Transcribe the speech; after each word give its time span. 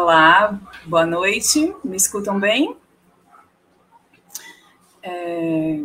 Olá, 0.00 0.56
boa 0.86 1.04
noite. 1.04 1.74
Me 1.82 1.96
escutam 1.96 2.38
bem? 2.38 2.76
É, 5.02 5.76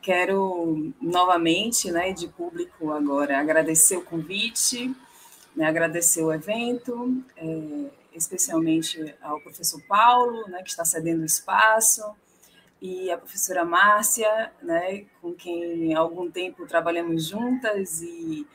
quero 0.00 0.92
novamente, 1.02 1.90
né, 1.90 2.12
de 2.12 2.28
público 2.28 2.92
agora, 2.92 3.40
agradecer 3.40 3.96
o 3.96 4.04
convite, 4.04 4.94
né, 5.54 5.66
agradecer 5.66 6.22
o 6.22 6.32
evento, 6.32 7.20
é, 7.36 7.90
especialmente 8.14 9.12
ao 9.20 9.40
professor 9.40 9.82
Paulo, 9.88 10.48
né, 10.48 10.62
que 10.62 10.70
está 10.70 10.84
cedendo 10.84 11.22
o 11.22 11.26
espaço, 11.26 12.04
e 12.80 13.10
a 13.10 13.18
professora 13.18 13.64
Márcia, 13.64 14.52
né, 14.62 15.06
com 15.20 15.34
quem 15.34 15.92
há 15.92 15.98
algum 15.98 16.30
tempo 16.30 16.68
trabalhamos 16.68 17.26
juntas 17.26 18.00
e 18.00 18.46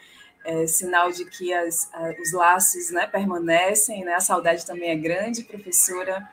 é 0.43 0.65
sinal 0.65 1.11
de 1.11 1.25
que 1.25 1.53
as, 1.53 1.89
os 2.21 2.33
laços 2.33 2.89
né, 2.91 3.05
permanecem, 3.07 4.03
né, 4.03 4.15
a 4.15 4.19
saudade 4.19 4.65
também 4.65 4.89
é 4.89 4.95
grande, 4.95 5.43
professora, 5.43 6.27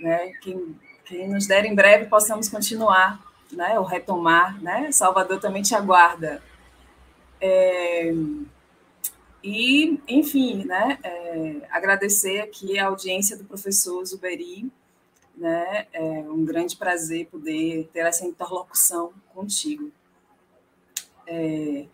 né, 0.00 0.32
nos 1.28 1.46
der 1.46 1.64
em 1.64 1.74
breve 1.74 2.06
possamos 2.06 2.48
continuar, 2.48 3.20
né, 3.52 3.78
ou 3.78 3.84
retomar, 3.84 4.60
né, 4.62 4.90
Salvador 4.90 5.40
também 5.40 5.62
te 5.62 5.74
aguarda. 5.74 6.42
É, 7.40 8.12
e, 9.42 10.00
enfim, 10.08 10.64
né, 10.64 10.98
é, 11.02 11.56
agradecer 11.70 12.40
aqui 12.40 12.78
a 12.78 12.86
audiência 12.86 13.36
do 13.36 13.44
professor 13.44 14.02
Zuberi, 14.04 14.70
né, 15.36 15.86
é 15.92 16.02
um 16.02 16.44
grande 16.44 16.76
prazer 16.76 17.26
poder 17.26 17.90
ter 17.92 18.00
essa 18.00 18.24
interlocução 18.24 19.12
contigo. 19.34 19.90
É, 21.26 21.84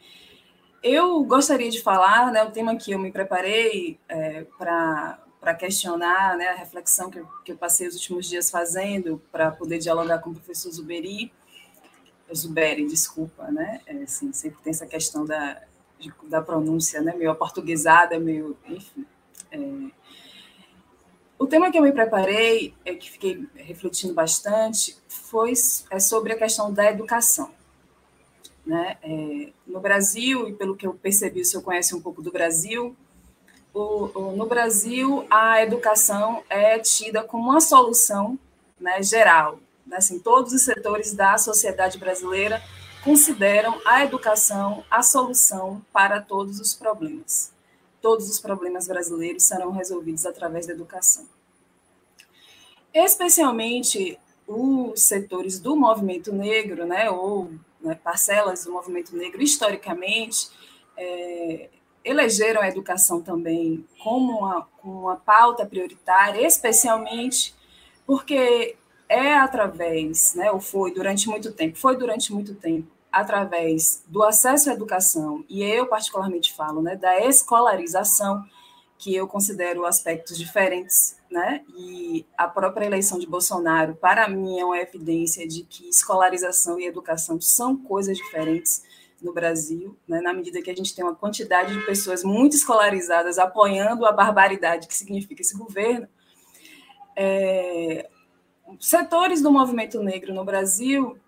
eu 0.82 1.22
gostaria 1.24 1.70
de 1.70 1.82
falar, 1.82 2.32
né, 2.32 2.42
o 2.42 2.50
tema 2.50 2.76
que 2.76 2.92
eu 2.92 2.98
me 2.98 3.12
preparei 3.12 3.98
é, 4.08 4.44
para 4.58 5.54
questionar, 5.58 6.36
né, 6.36 6.48
a 6.48 6.54
reflexão 6.54 7.10
que 7.10 7.18
eu, 7.18 7.26
que 7.44 7.52
eu 7.52 7.56
passei 7.56 7.86
os 7.86 7.94
últimos 7.94 8.28
dias 8.28 8.50
fazendo 8.50 9.20
para 9.30 9.50
poder 9.50 9.78
dialogar 9.78 10.18
com 10.20 10.30
o 10.30 10.34
professor 10.34 10.70
Zuberi, 10.70 11.32
Zuberi, 12.34 12.86
desculpa, 12.86 13.50
né, 13.50 13.80
é, 13.86 14.02
assim, 14.02 14.32
sempre 14.32 14.60
tem 14.62 14.70
essa 14.70 14.86
questão 14.86 15.24
da, 15.24 15.60
de, 15.98 16.12
da 16.24 16.40
pronúncia, 16.40 17.00
né, 17.00 17.14
meio 17.14 17.30
aportuguesada, 17.30 18.18
meio, 18.18 18.56
enfim. 18.66 19.04
É, 19.50 19.58
o 21.38 21.46
tema 21.46 21.70
que 21.70 21.78
eu 21.78 21.82
me 21.82 21.92
preparei, 21.92 22.74
é, 22.84 22.94
que 22.94 23.10
fiquei 23.10 23.48
refletindo 23.54 24.14
bastante, 24.14 24.96
foi 25.08 25.52
é 25.90 25.98
sobre 25.98 26.34
a 26.34 26.38
questão 26.38 26.72
da 26.72 26.90
educação. 26.90 27.50
Né? 28.64 28.96
É, 29.02 29.52
no 29.66 29.80
Brasil, 29.80 30.48
e 30.48 30.52
pelo 30.52 30.76
que 30.76 30.86
eu 30.86 30.94
percebi, 30.94 31.40
o 31.40 31.44
senhor 31.44 31.62
conhece 31.62 31.94
um 31.94 32.00
pouco 32.00 32.22
do 32.22 32.30
Brasil, 32.30 32.94
o, 33.72 34.10
o, 34.18 34.36
no 34.36 34.46
Brasil 34.46 35.26
a 35.30 35.62
educação 35.62 36.42
é 36.48 36.78
tida 36.78 37.22
como 37.22 37.50
uma 37.50 37.60
solução 37.60 38.38
né, 38.80 39.02
geral. 39.02 39.58
Né? 39.86 39.96
Assim, 39.96 40.18
todos 40.18 40.52
os 40.52 40.62
setores 40.62 41.12
da 41.12 41.38
sociedade 41.38 41.98
brasileira 41.98 42.62
consideram 43.04 43.80
a 43.84 44.04
educação 44.04 44.84
a 44.90 45.02
solução 45.02 45.80
para 45.92 46.20
todos 46.20 46.60
os 46.60 46.74
problemas. 46.74 47.52
Todos 48.02 48.28
os 48.28 48.40
problemas 48.40 48.88
brasileiros 48.88 49.44
serão 49.44 49.70
resolvidos 49.70 50.26
através 50.26 50.66
da 50.66 50.72
educação. 50.72 51.26
Especialmente 52.92 54.18
os 54.46 55.02
setores 55.02 55.60
do 55.60 55.76
movimento 55.76 56.32
negro, 56.32 56.84
né, 56.84 57.08
ou 57.08 57.52
né, 57.82 57.94
parcelas 57.94 58.64
do 58.64 58.72
movimento 58.72 59.16
negro, 59.16 59.42
historicamente, 59.42 60.50
é, 60.96 61.68
elegeram 62.04 62.60
a 62.60 62.68
educação 62.68 63.20
também 63.20 63.86
como 64.02 64.38
uma, 64.38 64.68
uma 64.82 65.16
pauta 65.16 65.66
prioritária, 65.66 66.46
especialmente 66.46 67.54
porque 68.06 68.76
é 69.08 69.34
através, 69.34 70.34
né, 70.34 70.50
ou 70.50 70.60
foi 70.60 70.92
durante 70.92 71.28
muito 71.28 71.52
tempo, 71.52 71.76
foi 71.76 71.96
durante 71.96 72.32
muito 72.32 72.54
tempo, 72.54 72.88
através 73.10 74.04
do 74.06 74.22
acesso 74.22 74.70
à 74.70 74.72
educação, 74.72 75.44
e 75.48 75.62
eu 75.62 75.86
particularmente 75.86 76.52
falo 76.54 76.80
né, 76.80 76.96
da 76.96 77.20
escolarização, 77.20 78.44
que 79.00 79.14
eu 79.14 79.26
considero 79.26 79.86
aspectos 79.86 80.36
diferentes, 80.36 81.16
né? 81.30 81.64
E 81.74 82.26
a 82.36 82.46
própria 82.46 82.84
eleição 82.84 83.18
de 83.18 83.26
Bolsonaro, 83.26 83.94
para 83.94 84.28
mim, 84.28 84.60
é 84.60 84.64
uma 84.64 84.78
evidência 84.78 85.48
de 85.48 85.64
que 85.64 85.88
escolarização 85.88 86.78
e 86.78 86.84
educação 86.84 87.40
são 87.40 87.74
coisas 87.78 88.18
diferentes 88.18 88.82
no 89.22 89.32
Brasil, 89.32 89.96
né? 90.06 90.20
na 90.20 90.34
medida 90.34 90.60
que 90.60 90.70
a 90.70 90.74
gente 90.74 90.94
tem 90.94 91.02
uma 91.02 91.14
quantidade 91.14 91.74
de 91.74 91.84
pessoas 91.86 92.22
muito 92.22 92.56
escolarizadas 92.56 93.38
apoiando 93.38 94.04
a 94.04 94.12
barbaridade 94.12 94.86
que 94.86 94.94
significa 94.94 95.40
esse 95.40 95.56
governo. 95.56 96.06
É... 97.16 98.08
Setores 98.78 99.42
do 99.42 99.50
movimento 99.50 100.02
negro 100.02 100.34
no 100.34 100.44
Brasil 100.44 101.18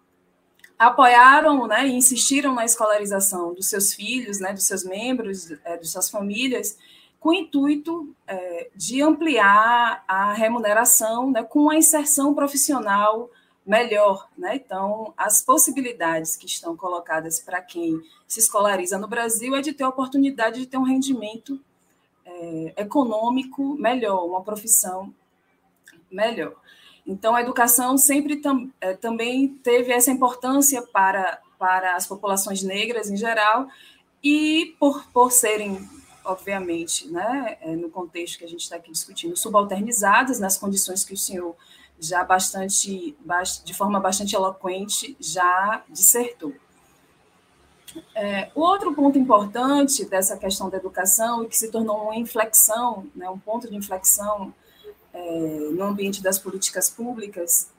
apoiaram 0.79 1.67
né, 1.67 1.87
e 1.87 1.93
insistiram 1.93 2.55
na 2.55 2.65
escolarização 2.65 3.55
dos 3.55 3.69
seus 3.69 3.95
filhos, 3.95 4.41
né, 4.41 4.53
dos 4.53 4.67
seus 4.67 4.85
membros, 4.85 5.51
é, 5.65 5.77
de 5.77 5.89
suas 5.89 6.11
famílias, 6.11 6.77
com 7.23 7.29
o 7.29 7.35
intuito 7.35 8.13
é, 8.27 8.69
de 8.75 9.01
ampliar 9.01 10.03
a 10.09 10.33
remuneração 10.33 11.31
né, 11.31 11.45
com 11.45 11.61
uma 11.61 11.77
inserção 11.77 12.35
profissional 12.35 13.31
melhor. 13.65 14.29
Né? 14.37 14.57
Então, 14.57 15.15
as 15.17 15.41
possibilidades 15.41 16.35
que 16.35 16.47
estão 16.47 16.77
colocadas 16.77 17.39
para 17.39 17.63
quem 17.63 18.03
se 18.27 18.41
escolariza 18.41 18.99
no 18.99 19.07
Brasil 19.07 19.55
é 19.55 19.61
de 19.61 19.73
ter 19.73 19.85
a 19.85 19.89
oportunidade 19.89 20.59
de 20.59 20.67
ter 20.67 20.77
um 20.77 20.83
rendimento 20.83 21.61
é, 22.27 22.75
econômico 22.79 23.77
melhor, 23.77 24.27
uma 24.27 24.43
profissão 24.43 25.15
melhor. 26.11 26.57
Então, 27.07 27.37
a 27.37 27.41
educação 27.41 27.97
sempre 27.97 28.39
tam, 28.39 28.69
é, 28.81 28.95
também 28.95 29.47
teve 29.63 29.93
essa 29.93 30.11
importância 30.11 30.83
para, 30.83 31.41
para 31.57 31.95
as 31.95 32.05
populações 32.05 32.65
negras 32.65 33.09
em 33.09 33.17
geral, 33.17 33.69
e 34.25 34.75
por, 34.79 35.05
por 35.13 35.31
serem 35.31 35.89
obviamente, 36.25 37.09
né, 37.09 37.59
é, 37.61 37.75
no 37.75 37.91
contexto 37.91 38.39
que 38.39 38.45
a 38.45 38.49
gente 38.49 38.63
está 38.63 38.77
aqui 38.77 38.91
discutindo, 38.91 39.37
subalternizadas, 39.37 40.39
nas 40.39 40.57
condições 40.57 41.05
que 41.05 41.15
o 41.15 41.19
senhor 41.19 41.57
já 41.99 42.25
bastante, 42.25 43.17
de 43.65 43.75
forma 43.75 44.01
bastante 44.01 44.35
eloquente, 44.35 45.17
já 45.21 45.83
dissertou. 45.89 46.53
É, 48.15 48.51
o 48.55 48.61
outro 48.61 48.95
ponto 48.95 49.19
importante 49.19 50.05
dessa 50.05 50.37
questão 50.37 50.71
da 50.71 50.79
educação 50.79 51.45
e 51.45 51.49
que 51.49 51.57
se 51.57 51.71
tornou 51.71 52.05
uma 52.05 52.17
inflexão, 52.17 53.07
né, 53.15 53.29
um 53.29 53.39
ponto 53.39 53.69
de 53.69 53.77
inflexão 53.77 54.53
é, 55.13 55.59
no 55.73 55.85
ambiente 55.85 56.23
das 56.23 56.39
políticas 56.39 56.89
públicas 56.89 57.71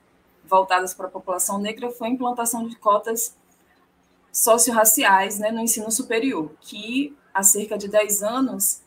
voltadas 0.45 0.93
para 0.93 1.07
a 1.07 1.09
população 1.09 1.57
negra 1.57 1.89
foi 1.89 2.09
a 2.09 2.11
implantação 2.11 2.67
de 2.67 2.75
cotas 2.75 3.35
socio-raciais 4.31 5.39
né, 5.39 5.51
no 5.51 5.59
ensino 5.59 5.91
superior, 5.91 6.51
que 6.61 7.15
há 7.33 7.43
cerca 7.43 7.77
de 7.77 7.87
10 7.87 8.23
anos, 8.23 8.81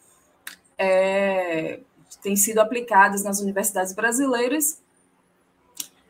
é, 0.79 1.81
têm 2.23 2.37
sido 2.37 2.59
aplicadas 2.61 3.23
nas 3.23 3.41
universidades 3.41 3.93
brasileiras. 3.93 4.83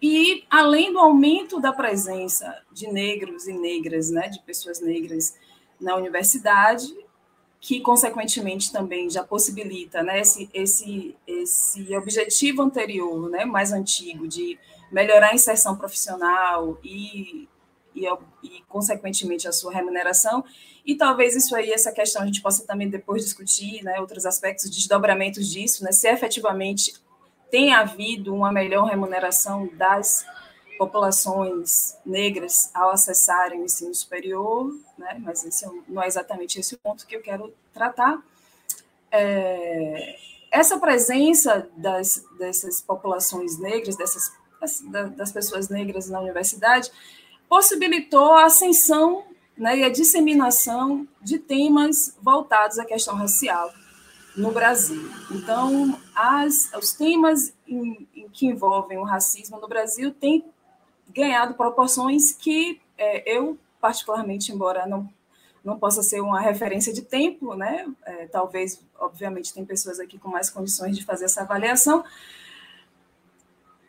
E, 0.00 0.44
além 0.50 0.92
do 0.92 0.98
aumento 0.98 1.60
da 1.60 1.72
presença 1.72 2.62
de 2.70 2.86
negros 2.86 3.46
e 3.46 3.52
negras, 3.52 4.10
né, 4.10 4.28
de 4.28 4.40
pessoas 4.40 4.80
negras 4.80 5.34
na 5.80 5.96
universidade, 5.96 6.94
que, 7.60 7.80
consequentemente, 7.80 8.70
também 8.70 9.08
já 9.08 9.24
possibilita 9.24 10.02
né, 10.02 10.20
esse, 10.20 10.48
esse, 10.52 11.16
esse 11.26 11.96
objetivo 11.96 12.62
anterior, 12.62 13.28
né, 13.30 13.44
mais 13.44 13.72
antigo, 13.72 14.28
de 14.28 14.58
melhorar 14.92 15.30
a 15.30 15.34
inserção 15.34 15.76
profissional 15.76 16.78
e 16.84 17.48
e, 17.96 18.06
e, 18.42 18.62
consequentemente, 18.68 19.48
a 19.48 19.52
sua 19.52 19.72
remuneração. 19.72 20.44
E 20.84 20.94
talvez 20.94 21.34
isso 21.34 21.56
aí, 21.56 21.72
essa 21.72 21.90
questão, 21.90 22.22
a 22.22 22.26
gente 22.26 22.42
possa 22.42 22.64
também 22.64 22.88
depois 22.88 23.24
discutir, 23.24 23.82
né, 23.82 23.98
outros 23.98 24.26
aspectos, 24.26 24.70
desdobramentos 24.70 25.50
disso, 25.50 25.82
né, 25.82 25.90
se 25.90 26.08
efetivamente 26.08 26.94
tem 27.50 27.72
havido 27.72 28.34
uma 28.34 28.52
melhor 28.52 28.84
remuneração 28.84 29.68
das 29.74 30.24
populações 30.78 31.96
negras 32.04 32.70
ao 32.74 32.90
acessarem 32.90 33.62
o 33.62 33.64
ensino 33.64 33.94
superior, 33.94 34.70
né, 34.98 35.16
mas 35.20 35.44
esse 35.44 35.64
é 35.64 35.70
não 35.88 36.02
é 36.02 36.06
exatamente 36.06 36.60
esse 36.60 36.76
ponto 36.76 37.06
que 37.06 37.16
eu 37.16 37.22
quero 37.22 37.52
tratar. 37.72 38.22
É, 39.10 40.16
essa 40.50 40.78
presença 40.78 41.68
das, 41.76 42.22
dessas 42.38 42.80
populações 42.82 43.58
negras, 43.58 43.96
dessas 43.96 44.30
das, 44.60 45.10
das 45.10 45.32
pessoas 45.32 45.68
negras 45.68 46.08
na 46.08 46.20
universidade, 46.20 46.90
possibilitou 47.48 48.32
a 48.32 48.44
ascensão 48.46 49.24
né, 49.56 49.78
e 49.78 49.84
a 49.84 49.88
disseminação 49.88 51.06
de 51.22 51.38
temas 51.38 52.16
voltados 52.20 52.78
à 52.78 52.84
questão 52.84 53.14
racial 53.14 53.72
no 54.36 54.52
Brasil. 54.52 55.10
Então, 55.30 55.98
as, 56.14 56.70
os 56.74 56.92
temas 56.92 57.54
em, 57.66 58.06
em 58.14 58.28
que 58.28 58.46
envolvem 58.46 58.98
o 58.98 59.04
racismo 59.04 59.58
no 59.58 59.66
Brasil 59.66 60.12
têm 60.12 60.44
ganhado 61.08 61.54
proporções 61.54 62.32
que 62.32 62.80
é, 62.98 63.36
eu, 63.36 63.58
particularmente, 63.80 64.52
embora 64.52 64.86
não, 64.86 65.08
não 65.64 65.78
possa 65.78 66.02
ser 66.02 66.20
uma 66.20 66.40
referência 66.40 66.92
de 66.92 67.02
tempo, 67.02 67.54
né? 67.54 67.86
É, 68.04 68.26
talvez, 68.26 68.82
obviamente, 68.98 69.54
tem 69.54 69.64
pessoas 69.64 69.98
aqui 69.98 70.18
com 70.18 70.28
mais 70.28 70.50
condições 70.50 70.96
de 70.96 71.04
fazer 71.04 71.24
essa 71.24 71.42
avaliação, 71.42 72.04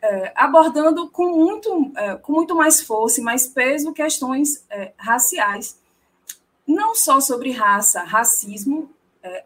é, 0.02 0.32
abordando 0.34 1.08
com 1.10 1.36
muito, 1.36 1.92
é, 1.96 2.16
com 2.16 2.32
muito 2.32 2.54
mais 2.54 2.80
força 2.80 3.20
e 3.20 3.24
mais 3.24 3.46
peso 3.46 3.92
questões 3.92 4.64
é, 4.70 4.92
raciais, 4.96 5.78
não 6.66 6.94
só 6.94 7.20
sobre 7.20 7.50
raça, 7.50 8.02
racismo, 8.02 8.90
é, 9.22 9.44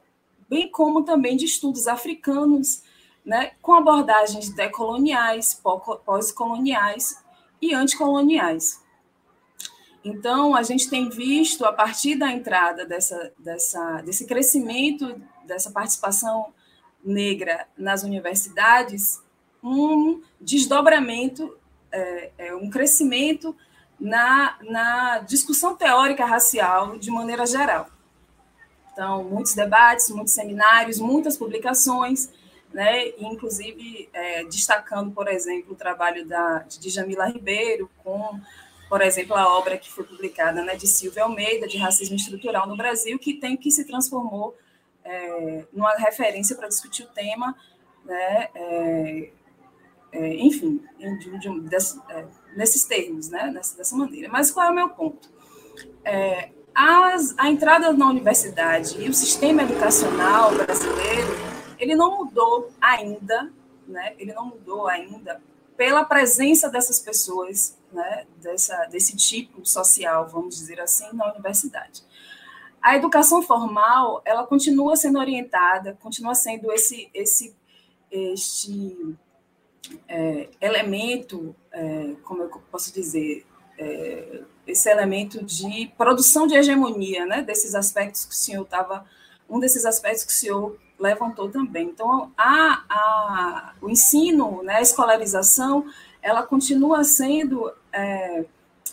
bem 0.48 0.70
como 0.70 1.02
também 1.02 1.36
de 1.36 1.44
estudos 1.44 1.86
africanos, 1.86 2.82
né, 3.24 3.52
com 3.62 3.74
abordagens 3.74 4.50
decoloniais, 4.50 5.60
pós-coloniais 6.04 7.22
e 7.60 7.72
anticoloniais. 7.72 8.82
Então, 10.04 10.56
a 10.56 10.64
gente 10.64 10.90
tem 10.90 11.08
visto, 11.08 11.64
a 11.64 11.72
partir 11.72 12.16
da 12.16 12.32
entrada 12.32 12.84
dessa, 12.84 13.32
dessa, 13.38 14.02
desse 14.02 14.26
crescimento, 14.26 15.14
dessa 15.44 15.70
participação 15.70 16.52
negra 17.04 17.68
nas 17.76 18.02
universidades, 18.02 19.22
um 19.62 20.20
desdobramento, 20.40 21.56
é, 21.90 22.30
é, 22.38 22.54
um 22.54 22.68
crescimento 22.68 23.56
na, 23.98 24.56
na 24.62 25.18
discussão 25.20 25.76
teórica 25.76 26.24
racial 26.24 26.98
de 26.98 27.10
maneira 27.10 27.46
geral. 27.46 27.88
Então, 28.92 29.24
muitos 29.24 29.54
debates, 29.54 30.10
muitos 30.10 30.34
seminários, 30.34 30.98
muitas 30.98 31.36
publicações, 31.36 32.30
né, 32.72 33.08
inclusive 33.18 34.08
é, 34.12 34.44
destacando, 34.44 35.12
por 35.12 35.28
exemplo, 35.28 35.72
o 35.72 35.76
trabalho 35.76 36.26
da, 36.26 36.60
de 36.60 36.90
Jamila 36.90 37.26
Ribeiro 37.26 37.90
com 38.02 38.40
por 38.92 39.00
exemplo, 39.00 39.34
a 39.34 39.56
obra 39.56 39.78
que 39.78 39.90
foi 39.90 40.04
publicada 40.04 40.62
né, 40.62 40.76
de 40.76 40.86
Silvia 40.86 41.22
Almeida, 41.22 41.66
de 41.66 41.78
Racismo 41.78 42.14
Estrutural 42.14 42.68
no 42.68 42.76
Brasil, 42.76 43.18
que 43.18 43.32
tem 43.32 43.56
que 43.56 43.70
se 43.70 43.86
transformou 43.86 44.54
é, 45.02 45.64
numa 45.72 45.94
referência 45.94 46.54
para 46.54 46.68
discutir 46.68 47.04
o 47.04 47.06
tema, 47.06 47.56
né, 48.04 48.48
é, 48.54 49.30
é, 50.12 50.34
enfim, 50.36 50.80
de, 50.98 51.38
de, 51.38 51.48
é, 52.10 52.26
nesses 52.54 52.84
termos, 52.84 53.28
né, 53.30 53.50
dessa, 53.52 53.76
dessa, 53.76 53.96
maneira. 53.96 54.28
Mas 54.28 54.50
qual 54.50 54.66
é 54.66 54.70
o 54.70 54.74
meu 54.74 54.90
ponto? 54.90 55.30
É, 56.04 56.50
as, 56.74 57.34
a 57.38 57.48
entrada 57.48 57.92
na 57.92 58.08
universidade 58.08 59.02
e 59.02 59.08
o 59.08 59.14
sistema 59.14 59.62
educacional 59.62 60.54
brasileiro, 60.54 61.28
ele 61.78 61.94
não 61.94 62.18
mudou 62.18 62.70
ainda, 62.80 63.50
né, 63.88 64.14
ele 64.18 64.32
não 64.32 64.46
mudou 64.46 64.86
ainda 64.86 65.40
pela 65.76 66.04
presença 66.04 66.68
dessas 66.68 67.00
pessoas 67.00 67.78
né, 67.90 68.26
dessa, 68.36 68.84
desse 68.86 69.16
tipo 69.16 69.64
social, 69.66 70.28
vamos 70.28 70.56
dizer 70.56 70.80
assim, 70.80 71.08
na 71.14 71.30
universidade. 71.32 72.02
A 72.80 72.96
educação 72.96 73.42
formal, 73.42 74.20
ela 74.24 74.46
continua 74.46 74.96
sendo 74.96 75.18
orientada, 75.18 75.96
continua 76.00 76.34
sendo 76.34 76.72
esse, 76.72 77.08
esse 77.14 77.54
este 78.10 79.16
é, 80.08 80.48
elemento, 80.60 81.54
é, 81.72 82.14
como 82.22 82.42
eu 82.42 82.48
posso 82.70 82.92
dizer, 82.92 83.44
é, 83.78 84.42
esse 84.66 84.88
elemento 84.88 85.44
de 85.44 85.92
produção 85.96 86.46
de 86.46 86.54
hegemonia, 86.54 87.26
né, 87.26 87.42
desses 87.42 87.74
aspectos 87.74 88.24
que 88.24 88.32
o 88.32 88.36
senhor 88.36 88.62
estava, 88.62 89.04
um 89.48 89.58
desses 89.58 89.84
aspectos 89.84 90.24
que 90.24 90.32
o 90.32 90.36
senhor 90.36 90.78
levantou 90.98 91.50
também. 91.50 91.88
Então, 91.88 92.32
a, 92.36 92.84
a, 92.88 93.74
o 93.80 93.90
ensino, 93.90 94.62
né, 94.62 94.76
a 94.76 94.82
escolarização, 94.82 95.86
ela 96.22 96.42
continua 96.44 97.02
sendo 97.02 97.72
é, 97.92 98.44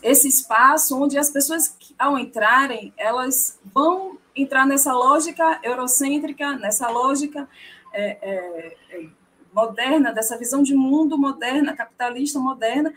esse 0.01 0.27
espaço 0.27 0.99
onde 0.99 1.17
as 1.17 1.29
pessoas, 1.29 1.77
ao 1.97 2.17
entrarem, 2.17 2.93
elas 2.97 3.59
vão 3.63 4.17
entrar 4.35 4.65
nessa 4.65 4.93
lógica 4.93 5.59
eurocêntrica, 5.63 6.53
nessa 6.57 6.89
lógica 6.89 7.47
é, 7.93 8.17
é, 8.21 8.77
é, 8.91 9.09
moderna, 9.53 10.11
dessa 10.11 10.37
visão 10.37 10.61
de 10.61 10.73
mundo 10.73 11.17
moderna, 11.17 11.75
capitalista 11.75 12.39
moderna, 12.39 12.93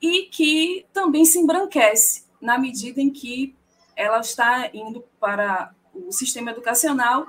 e 0.00 0.22
que 0.24 0.86
também 0.92 1.24
se 1.24 1.38
embranquece 1.38 2.24
na 2.40 2.58
medida 2.58 3.00
em 3.00 3.10
que 3.10 3.54
ela 3.96 4.20
está 4.20 4.70
indo 4.74 5.04
para 5.18 5.72
o 5.94 6.12
sistema 6.12 6.50
educacional 6.50 7.26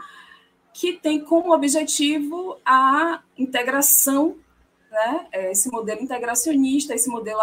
que 0.73 0.93
tem 0.93 1.23
como 1.23 1.53
objetivo 1.53 2.57
a 2.65 3.21
integração 3.37 4.35
né, 4.91 5.27
é, 5.31 5.51
esse 5.51 5.69
modelo 5.69 6.01
integracionista, 6.01 6.93
esse 6.93 7.09
modelo 7.09 7.39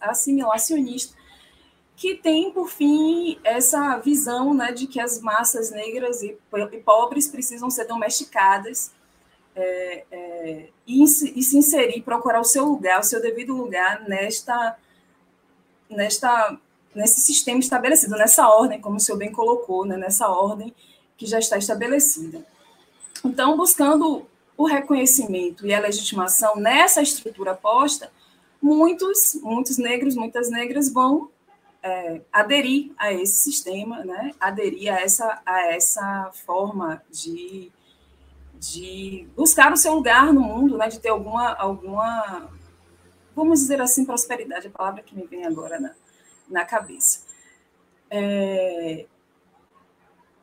assimilacionista, 0.00 1.16
que 1.96 2.16
tem, 2.16 2.50
por 2.50 2.68
fim, 2.68 3.38
essa 3.44 3.96
visão 3.98 4.52
né, 4.52 4.72
de 4.72 4.86
que 4.86 5.00
as 5.00 5.20
massas 5.20 5.70
negras 5.70 6.22
e, 6.22 6.36
e 6.72 6.78
pobres 6.78 7.28
precisam 7.28 7.70
ser 7.70 7.86
domesticadas 7.86 8.92
é, 9.56 10.04
é, 10.10 10.68
e, 10.86 11.02
e, 11.02 11.06
se 11.42 11.56
inserir, 11.56 12.02
procurar 12.02 12.40
o 12.40 12.44
seu 12.44 12.64
lugar, 12.64 13.00
o 13.00 13.04
seu 13.04 13.20
devido 13.20 13.56
lugar 13.56 14.06
nesta, 14.08 14.76
nesta, 15.88 16.58
nesse 16.94 17.20
sistema 17.20 17.60
estabelecido, 17.60 18.16
nessa 18.16 18.48
ordem, 18.48 18.80
como 18.80 18.96
o 18.96 19.00
senhor 19.00 19.18
bem 19.18 19.32
colocou, 19.32 19.84
né, 19.84 19.96
nessa 19.96 20.28
ordem 20.28 20.74
que 21.16 21.26
já 21.26 21.38
está 21.38 21.56
estabelecida. 21.56 22.44
Então, 23.24 23.56
buscando 23.56 24.26
o 24.56 24.66
reconhecimento 24.66 25.66
e 25.66 25.72
a 25.72 25.80
legitimação 25.80 26.56
nessa 26.56 27.00
estrutura 27.00 27.54
posta, 27.54 28.10
muitos, 28.60 29.34
muitos 29.42 29.78
negros, 29.78 30.14
muitas 30.14 30.50
negras 30.50 30.92
vão 30.92 31.30
é, 31.82 32.20
aderir 32.32 32.92
a 32.96 33.12
esse 33.12 33.36
sistema, 33.36 34.04
né? 34.04 34.32
aderir 34.40 34.92
a 34.92 35.00
essa, 35.00 35.42
a 35.44 35.72
essa 35.72 36.30
forma 36.46 37.02
de, 37.10 37.70
de 38.72 39.28
buscar 39.36 39.72
o 39.72 39.76
seu 39.76 39.94
lugar 39.94 40.32
no 40.32 40.40
mundo, 40.40 40.76
né? 40.76 40.88
de 40.88 41.00
ter 41.00 41.10
alguma, 41.10 41.52
alguma, 41.54 42.50
vamos 43.34 43.60
dizer 43.60 43.80
assim, 43.80 44.04
prosperidade, 44.04 44.68
a 44.68 44.70
palavra 44.70 45.02
que 45.02 45.14
me 45.14 45.26
vem 45.26 45.44
agora 45.44 45.78
na, 45.78 45.94
na 46.48 46.64
cabeça. 46.64 47.24
É, 48.10 49.06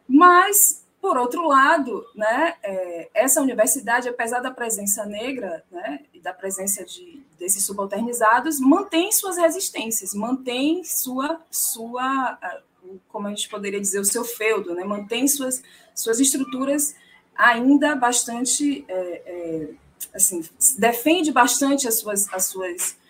mas 0.07 0.81
por 1.01 1.17
outro 1.17 1.47
lado, 1.47 2.05
né, 2.13 2.53
é, 2.61 3.09
essa 3.13 3.41
universidade, 3.41 4.07
apesar 4.07 4.39
da 4.39 4.51
presença 4.51 5.03
negra 5.03 5.63
né, 5.71 6.01
e 6.13 6.19
da 6.19 6.31
presença 6.31 6.85
de, 6.85 7.25
desses 7.39 7.65
subalternizados, 7.65 8.59
mantém 8.59 9.11
suas 9.11 9.35
resistências, 9.35 10.13
mantém 10.13 10.83
sua, 10.83 11.41
sua, 11.49 12.37
como 13.07 13.25
a 13.25 13.31
gente 13.31 13.49
poderia 13.49 13.81
dizer, 13.81 13.99
o 13.99 14.05
seu 14.05 14.23
feudo, 14.23 14.75
né, 14.75 14.83
mantém 14.83 15.27
suas, 15.27 15.63
suas 15.95 16.19
estruturas 16.19 16.93
ainda 17.35 17.95
bastante, 17.95 18.85
é, 18.87 19.21
é, 19.25 19.69
assim, 20.13 20.43
defende 20.77 21.31
bastante 21.31 21.87
as 21.87 21.99
suas, 21.99 22.31
as 22.33 22.45
suas 22.45 23.01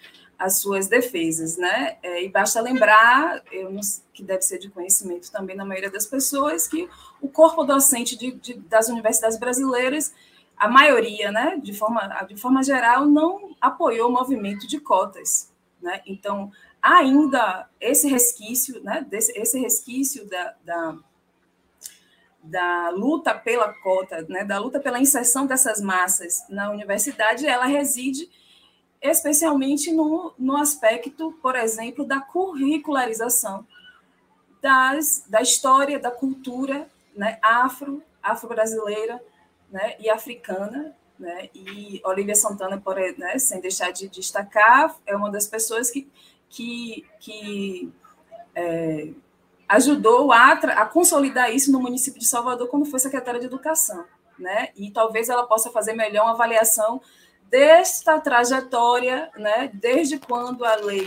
as 0.42 0.58
suas 0.58 0.88
defesas, 0.88 1.56
né? 1.56 1.98
É, 2.02 2.24
e 2.24 2.28
basta 2.28 2.60
lembrar, 2.60 3.44
não, 3.70 3.80
que 4.12 4.24
deve 4.24 4.42
ser 4.42 4.58
de 4.58 4.72
conhecimento 4.72 5.32
também 5.32 5.56
na 5.56 5.64
maioria 5.64 5.92
das 5.92 6.08
pessoas, 6.08 6.68
que 6.68 6.90
o 7.22 7.30
corpo 7.30 7.64
docente 7.64 8.18
de, 8.18 8.32
de, 8.32 8.56
das 8.56 8.90
universidades 8.90 9.38
brasileiras, 9.38 10.12
a 10.58 10.68
maioria, 10.68 11.32
né, 11.32 11.60
de 11.62 11.74
forma, 11.74 12.08
de 12.28 12.36
forma 12.38 12.64
geral, 12.64 13.06
não 13.06 13.56
apoiou 13.62 14.10
o 14.10 14.12
movimento 14.12 14.68
de 14.68 14.80
cotas, 14.80 15.52
né? 15.80 16.02
Então, 16.08 16.52
ainda 16.82 17.70
esse 17.80 18.08
resquício, 18.08 18.82
né, 18.84 19.06
desse, 19.08 19.32
esse 19.38 19.60
resquício 19.60 20.28
da, 20.28 20.56
da 20.66 20.98
da 22.44 22.90
luta 22.90 23.34
pela 23.34 23.72
cota, 23.72 24.26
né, 24.28 24.44
da 24.44 24.58
luta 24.58 24.80
pela 24.80 25.00
inserção 25.00 25.46
dessas 25.46 25.80
massas 25.80 26.44
na 26.50 26.72
universidade, 26.72 27.46
ela 27.46 27.66
reside 27.66 28.30
especialmente 29.02 29.92
no, 29.92 30.34
no 30.38 30.58
aspecto, 30.58 31.32
por 31.42 31.56
exemplo, 31.56 32.06
da 32.06 32.20
curricularização 32.20 33.66
das, 34.62 35.26
da 35.28 35.42
história, 35.42 36.00
da 36.00 36.12
cultura 36.12 36.88
né, 37.16 37.40
afro, 37.42 38.04
afro-brasileira 38.22 39.22
né, 39.72 39.96
e 40.00 40.10
africana. 40.10 40.96
Né, 41.18 41.50
e 41.54 42.02
Olivia 42.04 42.34
Santana, 42.34 42.82
por, 42.82 42.96
né, 42.96 43.38
sem 43.38 43.62
deixar 43.62 43.92
de 43.92 44.08
destacar, 44.08 44.96
é 45.06 45.16
uma 45.16 45.30
das 45.30 45.46
pessoas 45.46 45.92
que, 45.92 46.10
que, 46.50 47.06
que 47.20 47.94
é, 48.56 49.10
ajudou 49.72 50.32
a, 50.32 50.52
a 50.52 50.86
consolidar 50.86 51.54
isso 51.54 51.72
no 51.72 51.80
município 51.80 52.20
de 52.20 52.28
Salvador 52.28 52.68
quando 52.68 52.86
foi 52.86 53.00
secretária 53.00 53.40
de 53.40 53.46
Educação. 53.46 54.06
Né? 54.38 54.70
E 54.76 54.92
talvez 54.92 55.30
ela 55.30 55.46
possa 55.46 55.70
fazer 55.70 55.94
melhor 55.94 56.24
uma 56.24 56.32
avaliação 56.32 57.02
desta 57.52 58.18
trajetória, 58.20 59.30
né, 59.36 59.70
desde 59.74 60.18
quando 60.18 60.64
a 60.64 60.76
lei 60.76 61.06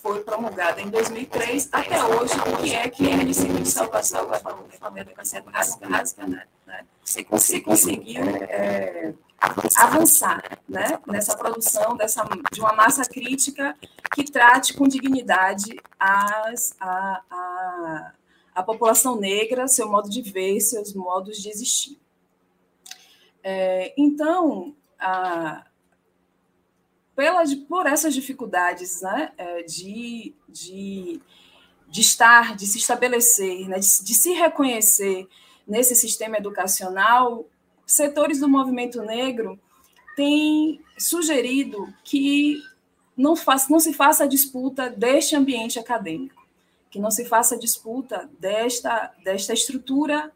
foi 0.00 0.20
promulgada 0.20 0.80
em 0.80 0.88
2003 0.88 1.68
até 1.72 2.02
hoje, 2.04 2.32
o 2.34 2.62
que 2.62 2.74
é 2.74 2.88
que 2.88 3.06
o 3.06 3.16
município 3.16 3.60
de 3.60 3.68
Salvador, 3.68 4.40
a 4.80 5.00
educação 5.00 5.42
básica, 5.42 6.26
né, 6.26 6.44
se 7.02 7.60
conseguiu 7.60 8.22
é, 8.48 9.12
avançar 9.76 10.60
né, 10.68 11.00
nessa 11.06 11.36
produção 11.36 11.96
dessa, 11.96 12.22
de 12.52 12.60
uma 12.60 12.74
massa 12.74 13.02
crítica 13.02 13.74
que 14.14 14.24
trate 14.24 14.74
com 14.74 14.86
dignidade 14.86 15.80
as, 15.98 16.76
a, 16.78 17.22
a, 17.30 18.12
a 18.54 18.62
população 18.62 19.18
negra, 19.18 19.66
seu 19.66 19.88
modo 19.88 20.10
de 20.10 20.20
ver, 20.20 20.60
seus 20.60 20.92
modos 20.92 21.38
de 21.38 21.48
existir. 21.48 21.98
É, 23.42 23.94
então, 23.96 24.76
a, 24.98 25.64
pela, 27.16 27.42
por 27.66 27.86
essas 27.86 28.12
dificuldades 28.12 29.00
né, 29.00 29.32
é, 29.38 29.62
de, 29.62 30.34
de, 30.48 31.20
de 31.88 32.00
estar, 32.02 32.54
de 32.54 32.66
se 32.66 32.76
estabelecer, 32.76 33.68
né, 33.68 33.78
de, 33.78 34.04
de 34.04 34.14
se 34.14 34.32
reconhecer 34.32 35.26
nesse 35.66 35.94
sistema 35.94 36.36
educacional, 36.36 37.46
setores 37.90 38.38
do 38.38 38.48
movimento 38.48 39.02
negro 39.02 39.58
têm 40.14 40.80
sugerido 40.96 41.92
que 42.04 42.62
não, 43.16 43.34
faz, 43.34 43.68
não 43.68 43.80
se 43.80 43.92
faça 43.92 44.24
a 44.24 44.26
disputa 44.26 44.88
deste 44.88 45.34
ambiente 45.34 45.78
acadêmico, 45.78 46.46
que 46.90 46.98
não 46.98 47.10
se 47.10 47.24
faça 47.24 47.56
a 47.56 47.58
disputa 47.58 48.30
desta, 48.38 49.12
desta 49.24 49.52
estrutura 49.52 50.30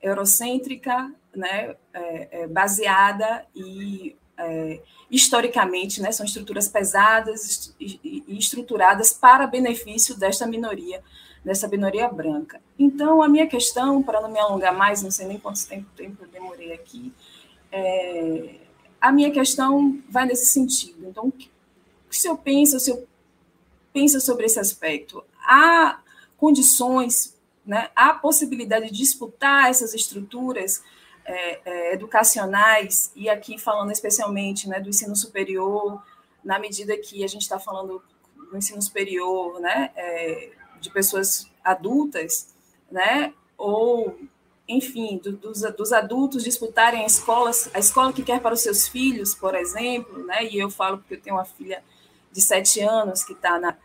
eurocêntrica, 0.00 1.12
né, 1.34 1.74
é, 1.92 2.42
é, 2.42 2.46
baseada 2.46 3.44
e 3.54 4.14
é, 4.36 4.80
historicamente, 5.10 6.00
né, 6.00 6.12
são 6.12 6.24
estruturas 6.24 6.68
pesadas 6.68 7.74
e, 7.80 8.24
estruturadas 8.28 9.12
para 9.12 9.46
benefício 9.46 10.16
desta 10.16 10.46
minoria, 10.46 11.02
dessa 11.44 11.68
minoria 11.68 12.08
branca. 12.08 12.60
Então, 12.78 13.22
a 13.22 13.28
minha 13.28 13.46
questão, 13.46 14.02
para 14.02 14.20
não 14.20 14.30
me 14.30 14.38
alongar 14.38 14.74
mais, 14.74 15.02
não 15.02 15.10
sei 15.10 15.26
nem 15.26 15.38
quanto 15.38 15.66
tempo, 15.66 15.86
tempo 15.94 16.24
eu 16.24 16.28
demorei 16.28 16.72
aqui, 16.72 17.12
é, 17.70 18.54
a 19.00 19.12
minha 19.12 19.30
questão 19.30 20.00
vai 20.08 20.24
nesse 20.24 20.46
sentido. 20.46 21.06
Então, 21.06 21.28
o 21.28 21.32
que 21.32 21.50
o 22.10 22.14
senhor 22.14 22.38
pensa, 22.38 22.78
o 22.78 22.80
senhor 22.80 23.04
pensa 23.92 24.18
sobre 24.20 24.46
esse 24.46 24.58
aspecto? 24.58 25.22
Há 25.40 26.00
condições, 26.38 27.36
né, 27.66 27.90
há 27.94 28.14
possibilidade 28.14 28.86
de 28.86 28.92
disputar 28.92 29.68
essas 29.68 29.92
estruturas 29.92 30.82
é, 31.26 31.60
é, 31.64 31.94
educacionais, 31.94 33.10
e 33.14 33.28
aqui 33.28 33.58
falando 33.58 33.90
especialmente 33.92 34.68
né, 34.68 34.80
do 34.80 34.88
ensino 34.88 35.16
superior, 35.16 36.02
na 36.42 36.58
medida 36.58 36.96
que 36.96 37.24
a 37.24 37.26
gente 37.26 37.42
está 37.42 37.58
falando 37.58 38.02
do 38.50 38.56
ensino 38.56 38.80
superior, 38.80 39.60
né, 39.60 39.90
é, 39.96 40.52
de 40.84 40.90
pessoas 40.90 41.50
adultas, 41.64 42.54
né, 42.90 43.32
ou, 43.56 44.18
enfim, 44.68 45.18
do, 45.18 45.32
dos, 45.32 45.62
dos, 45.72 45.92
adultos 45.92 46.44
disputarem 46.44 47.02
a 47.02 47.06
escola, 47.06 47.50
a 47.72 47.78
escola 47.78 48.12
que 48.12 48.22
quer 48.22 48.40
para 48.40 48.54
os 48.54 48.60
seus 48.60 48.86
filhos, 48.86 49.34
por 49.34 49.54
exemplo, 49.54 50.24
né, 50.26 50.44
e 50.44 50.58
eu 50.58 50.70
falo 50.70 50.98
porque 50.98 51.14
eu 51.14 51.20
tenho 51.20 51.36
uma 51.36 51.44
filha 51.44 51.82
de 52.30 52.40
sete 52.40 52.80
anos 52.80 53.24
que 53.24 53.32
está 53.32 53.76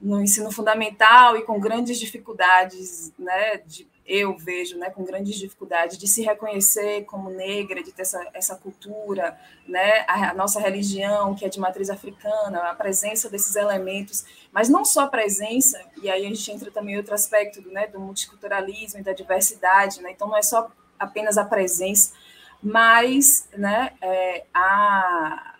no 0.00 0.20
ensino 0.20 0.50
fundamental 0.50 1.36
e 1.36 1.42
com 1.42 1.60
grandes 1.60 1.98
dificuldades, 1.98 3.12
né, 3.18 3.58
de 3.58 3.86
eu 4.08 4.34
vejo 4.38 4.78
né, 4.78 4.88
com 4.88 5.04
grandes 5.04 5.38
dificuldades 5.38 5.98
de 5.98 6.08
se 6.08 6.22
reconhecer 6.22 7.04
como 7.04 7.28
negra, 7.28 7.82
de 7.82 7.92
ter 7.92 8.02
essa, 8.02 8.26
essa 8.32 8.56
cultura, 8.56 9.38
né, 9.66 10.06
a, 10.08 10.30
a, 10.30 10.34
nossa 10.34 10.58
religião, 10.58 11.34
que 11.34 11.44
é 11.44 11.48
de 11.48 11.60
matriz 11.60 11.90
africana, 11.90 12.70
a 12.70 12.74
presença 12.74 13.28
desses 13.28 13.54
elementos, 13.54 14.24
mas 14.58 14.68
não 14.68 14.84
só 14.84 15.02
a 15.02 15.06
presença, 15.06 15.80
e 16.02 16.10
aí 16.10 16.26
a 16.26 16.28
gente 16.28 16.50
entra 16.50 16.68
também 16.68 16.96
em 16.96 16.98
outro 16.98 17.14
aspecto 17.14 17.62
do, 17.62 17.70
né, 17.70 17.86
do 17.86 18.00
multiculturalismo 18.00 18.98
e 18.98 19.04
da 19.04 19.12
diversidade, 19.12 20.02
né, 20.02 20.10
então 20.10 20.26
não 20.26 20.36
é 20.36 20.42
só 20.42 20.68
apenas 20.98 21.38
a 21.38 21.44
presença, 21.44 22.12
mas 22.60 23.48
né, 23.56 23.92
é, 24.02 24.46
a, 24.52 25.54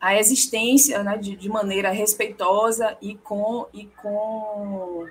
a 0.00 0.18
existência 0.18 1.02
né, 1.02 1.18
de, 1.18 1.36
de 1.36 1.46
maneira 1.46 1.90
respeitosa 1.90 2.96
e 3.02 3.16
com, 3.16 3.66
e 3.74 3.84
com 3.84 5.06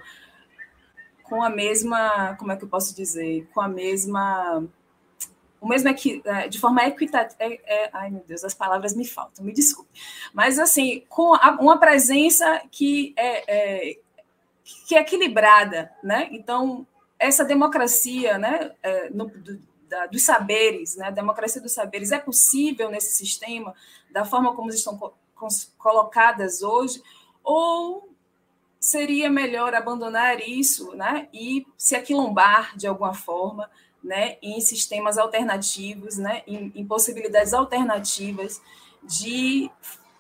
com 1.22 1.44
a 1.44 1.50
mesma, 1.52 2.36
como 2.40 2.54
é 2.54 2.58
que 2.58 2.64
eu 2.64 2.70
posso 2.70 2.96
dizer, 2.96 3.48
com 3.54 3.62
a 3.62 3.68
mesma, 3.68 4.68
o 5.64 5.68
mesmo 5.68 5.88
é 5.88 5.94
que 5.94 6.22
de 6.50 6.60
forma 6.60 6.86
equitativa, 6.86 7.38
é, 7.40 7.54
é, 7.66 7.90
ai 7.94 8.10
meu 8.10 8.22
Deus, 8.28 8.44
as 8.44 8.54
palavras 8.54 8.94
me 8.94 9.08
faltam, 9.08 9.46
me 9.46 9.54
desculpe, 9.54 9.90
mas 10.34 10.60
assim, 10.60 11.06
com 11.08 11.34
a, 11.34 11.58
uma 11.58 11.80
presença 11.80 12.62
que 12.70 13.14
é, 13.16 13.92
é, 13.92 13.98
que 14.86 14.94
é 14.94 15.00
equilibrada, 15.00 15.90
né? 16.04 16.28
Então 16.32 16.86
essa 17.18 17.46
democracia, 17.46 18.38
né, 18.38 18.74
é, 18.84 19.10
no, 19.10 19.30
do, 19.30 19.58
da, 19.88 20.06
dos 20.08 20.24
saberes, 20.24 20.98
né, 20.98 21.08
a 21.08 21.12
democracia 21.12 21.62
dos 21.62 21.72
saberes 21.72 22.12
é 22.12 22.20
possível 22.20 22.90
nesse 22.90 23.16
sistema 23.16 23.74
da 24.12 24.26
forma 24.26 24.54
como 24.54 24.70
estão 24.70 24.98
co 24.98 25.14
colocadas 25.78 26.62
hoje, 26.62 27.02
ou 27.44 28.10
seria 28.80 29.30
melhor 29.30 29.74
abandonar 29.74 30.42
isso 30.42 30.94
né, 30.94 31.30
e 31.34 31.66
se 31.78 31.96
aquilombar 31.96 32.78
de 32.78 32.86
alguma 32.86 33.14
forma 33.14 33.70
né, 34.04 34.38
em 34.42 34.60
sistemas 34.60 35.18
alternativos, 35.18 36.18
né, 36.18 36.44
em, 36.46 36.72
em 36.76 36.86
possibilidades 36.86 37.54
alternativas 37.54 38.62
de 39.04 39.70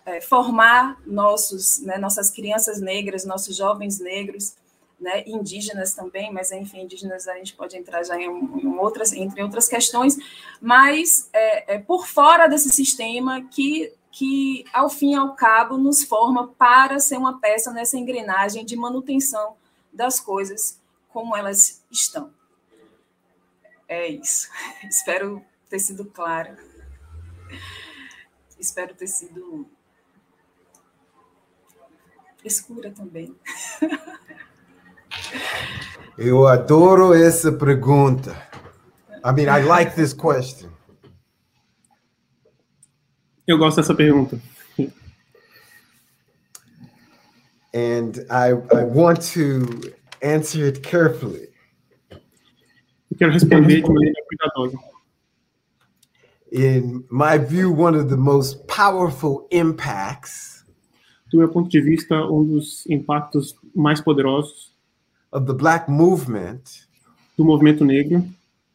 é, 0.05 0.21
formar 0.21 1.01
nossos, 1.05 1.79
né, 1.79 1.97
nossas 1.97 2.29
crianças 2.29 2.79
negras, 2.79 3.25
nossos 3.25 3.55
jovens 3.55 3.99
negros, 3.99 4.55
né, 4.99 5.23
indígenas 5.27 5.93
também, 5.93 6.31
mas 6.31 6.51
enfim, 6.51 6.83
indígenas 6.83 7.27
a 7.27 7.35
gente 7.35 7.53
pode 7.55 7.75
entrar 7.75 8.03
já 8.03 8.17
em, 8.17 8.29
em 8.29 8.77
outras, 8.77 9.11
entre 9.11 9.43
outras 9.43 9.67
questões, 9.67 10.17
mas 10.61 11.29
é, 11.33 11.75
é, 11.75 11.79
por 11.79 12.07
fora 12.07 12.47
desse 12.47 12.69
sistema 12.69 13.43
que 13.43 13.91
que, 14.13 14.63
ao 14.71 14.91
fim 14.91 15.13
e 15.13 15.15
ao 15.15 15.33
cabo, 15.33 15.75
nos 15.75 16.03
forma 16.03 16.47
para 16.49 16.99
ser 16.99 17.17
uma 17.17 17.39
peça 17.39 17.71
nessa 17.71 17.97
engrenagem 17.97 18.63
de 18.63 18.75
manutenção 18.75 19.55
das 19.91 20.19
coisas 20.19 20.79
como 21.09 21.35
elas 21.35 21.83
estão. 21.91 22.31
É 23.93 24.07
isso. 24.07 24.49
Espero 24.89 25.45
ter 25.69 25.77
sido 25.77 26.05
clara. 26.05 26.57
Espero 28.59 28.95
ter 28.95 29.05
sido 29.05 29.67
escura 32.43 32.91
também. 32.91 33.35
Eu 36.17 36.47
adoro 36.47 37.13
essa 37.13 37.51
pergunta. 37.51 38.31
I 39.23 39.31
mean, 39.31 39.47
I 39.47 39.61
like 39.63 39.93
this 39.95 40.11
question. 40.11 40.71
Eu 43.45 43.59
gosto 43.59 43.77
dessa 43.77 43.93
pergunta. 43.93 44.41
And 47.75 48.25
I, 48.29 48.53
I 48.75 48.83
want 48.85 49.21
to 49.33 49.95
answer 50.21 50.65
it 50.65 50.81
carefully. 50.81 51.52
Eu 53.13 53.17
quero 53.17 53.31
responder 53.31 53.81
de 53.81 53.93
maneira 53.93 54.23
cuidadosa. 54.27 54.77
In 56.51 57.05
my 57.11 57.37
view, 57.37 57.71
one 57.71 57.95
of 57.95 58.09
the 58.09 58.17
most 58.17 58.65
powerful 58.65 59.47
impacts 59.51 60.65
do 61.31 61.37
meu 61.37 61.47
ponto 61.47 61.69
de 61.69 61.79
vista, 61.79 62.15
um 62.25 62.43
dos 62.43 62.85
impactos 62.87 63.55
mais 63.75 64.01
poderosos 64.01 64.71
of 65.31 65.45
the 65.45 65.53
black 65.53 65.89
movement 65.89 66.87
do 67.37 67.45
movimento 67.45 67.85
negro 67.85 68.23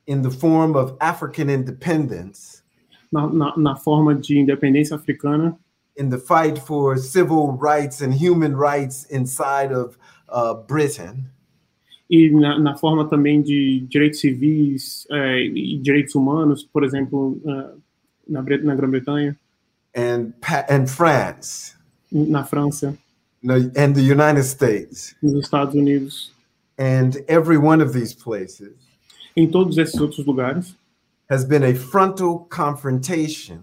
in 0.07 0.23
the 0.23 0.31
form 0.31 0.77
of 0.77 0.97
African 1.01 1.51
independence 1.51 2.63
na, 3.11 3.27
na, 3.27 3.57
na 3.57 3.77
forma 3.77 4.15
de 4.15 4.39
independência 4.39 4.95
africana. 4.95 5.59
In 5.97 6.11
the 6.11 6.19
fight 6.19 6.61
for 6.61 6.97
civil 6.97 7.59
rights 7.61 8.01
and 8.01 8.15
human 8.15 8.57
rights 8.57 9.05
inside 9.11 9.73
of 9.73 9.99
uh, 10.29 10.55
Britain. 10.55 11.29
E 12.11 12.31
na, 12.31 12.59
na, 12.59 12.77
forma 12.77 13.07
também 13.07 13.43
de 13.43 13.81
direitos 13.89 14.21
civis 14.21 15.07
é, 15.11 15.43
e 15.43 15.79
direitos 15.79 16.15
humanos, 16.15 16.65
por 16.65 16.83
exemplo, 16.83 17.39
uh, 17.45 17.79
na, 18.27 18.43
na 18.43 18.75
Grã-Bretanha. 18.75 19.37
And, 19.95 20.33
and 20.71 20.87
France. 20.87 21.75
Na 22.11 22.45
França. 22.45 22.97
No, 23.43 23.55
and 23.55 23.95
the 23.95 24.01
United 24.01 24.45
States. 24.45 25.15
Nos 25.23 25.45
Estados 25.45 25.75
Unidos. 25.75 26.33
And 26.79 27.17
every 27.29 27.59
one 27.59 27.83
of 27.83 27.93
these 27.93 28.15
places. 28.15 28.73
Em 29.37 29.47
todos 29.49 29.79
esses 29.79 30.01
outros 30.01 30.25
lugares 30.27 30.75
has 31.31 31.45
been 31.45 31.63
a 31.63 31.75
frontal 31.75 32.47
confrontation. 32.51 33.61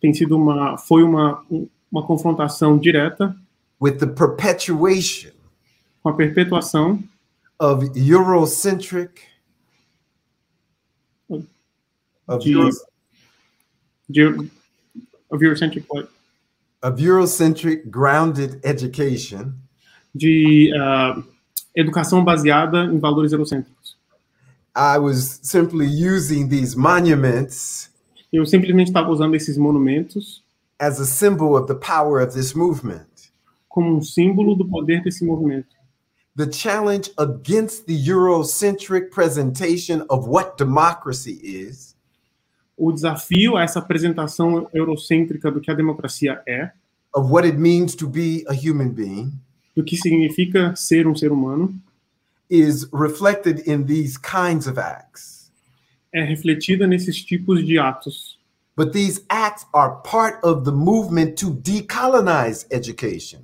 Tem 0.00 0.14
sido 0.14 0.36
uma 0.36 0.78
foi 0.78 1.02
uma 1.02 1.44
uma 1.90 2.06
confrontação 2.06 2.78
direta 2.78 3.34
with 3.80 3.98
the 3.98 4.06
perpetuation 4.06 5.30
com 6.02 6.10
a 6.10 6.12
perpetuação 6.14 7.02
of 7.60 7.82
Eurocentric 7.94 9.20
of, 12.28 12.40
de, 12.40 12.50
Euro, 14.20 14.48
of 15.30 15.40
Eurocentric 15.40 15.84
what? 15.88 16.08
Of 16.82 17.00
Eurocentric 17.00 17.90
grounded 17.90 18.60
education. 18.64 19.54
De 20.14 20.72
uh, 20.74 21.22
educação 21.76 22.24
baseada 22.24 22.84
em 22.84 22.98
valores 22.98 23.32
eurocêntricos. 23.32 23.96
I 24.74 24.98
was 24.98 25.40
simply 25.42 25.86
using 25.86 26.48
these 26.48 26.76
monuments 26.76 27.90
Eu 28.30 28.44
simplesmente 28.44 28.88
estava 28.88 29.10
usando 29.10 29.34
esses 29.34 29.56
monumentos 29.56 30.42
as 30.78 31.00
a 31.00 31.06
symbol 31.06 31.56
of 31.56 31.66
the 31.66 31.74
power 31.74 32.22
of 32.22 32.34
this 32.34 32.54
movement. 32.54 33.06
Como 33.68 33.96
um 33.96 34.02
símbolo 34.02 34.54
do 34.54 34.68
poder 34.68 35.02
desse 35.02 35.24
movimento. 35.24 35.77
The 36.38 36.46
challenge 36.46 37.10
against 37.18 37.86
the 37.86 38.06
Eurocentric 38.06 39.10
presentation 39.10 40.04
of 40.08 40.28
what 40.28 40.56
democracy 40.56 41.40
is 41.42 41.96
O 42.76 42.92
desafio 42.92 43.56
a 43.56 43.64
essa 43.64 43.80
apresentação 43.80 44.70
eurocêntrica 44.72 45.50
do 45.50 45.60
que 45.60 45.68
a 45.68 45.74
democracia 45.74 46.40
é, 46.46 46.70
of 47.12 47.28
what 47.28 47.44
it 47.44 47.58
means 47.58 47.96
to 47.96 48.08
be 48.08 48.44
a 48.46 48.54
human 48.54 48.90
being 48.90 49.32
do 49.74 49.82
que 49.82 49.96
significa 49.96 50.74
ser 50.76 51.08
um 51.08 51.14
ser 51.14 51.32
humano, 51.32 51.74
is 52.48 52.88
reflected 52.92 53.68
in 53.68 53.84
these 53.84 54.16
kinds 54.16 54.68
of 54.68 54.78
acts. 54.78 55.50
é 56.12 56.22
refletida 56.22 56.86
nesses 56.86 57.22
tipos 57.22 57.64
de 57.64 57.78
atos. 57.78 58.38
But 58.76 58.92
these 58.92 59.24
acts 59.28 59.66
are 59.72 59.96
part 60.02 60.38
of 60.44 60.64
the 60.64 60.70
movement 60.70 61.36
to 61.38 61.50
decolonize 61.50 62.64
education. 62.70 63.40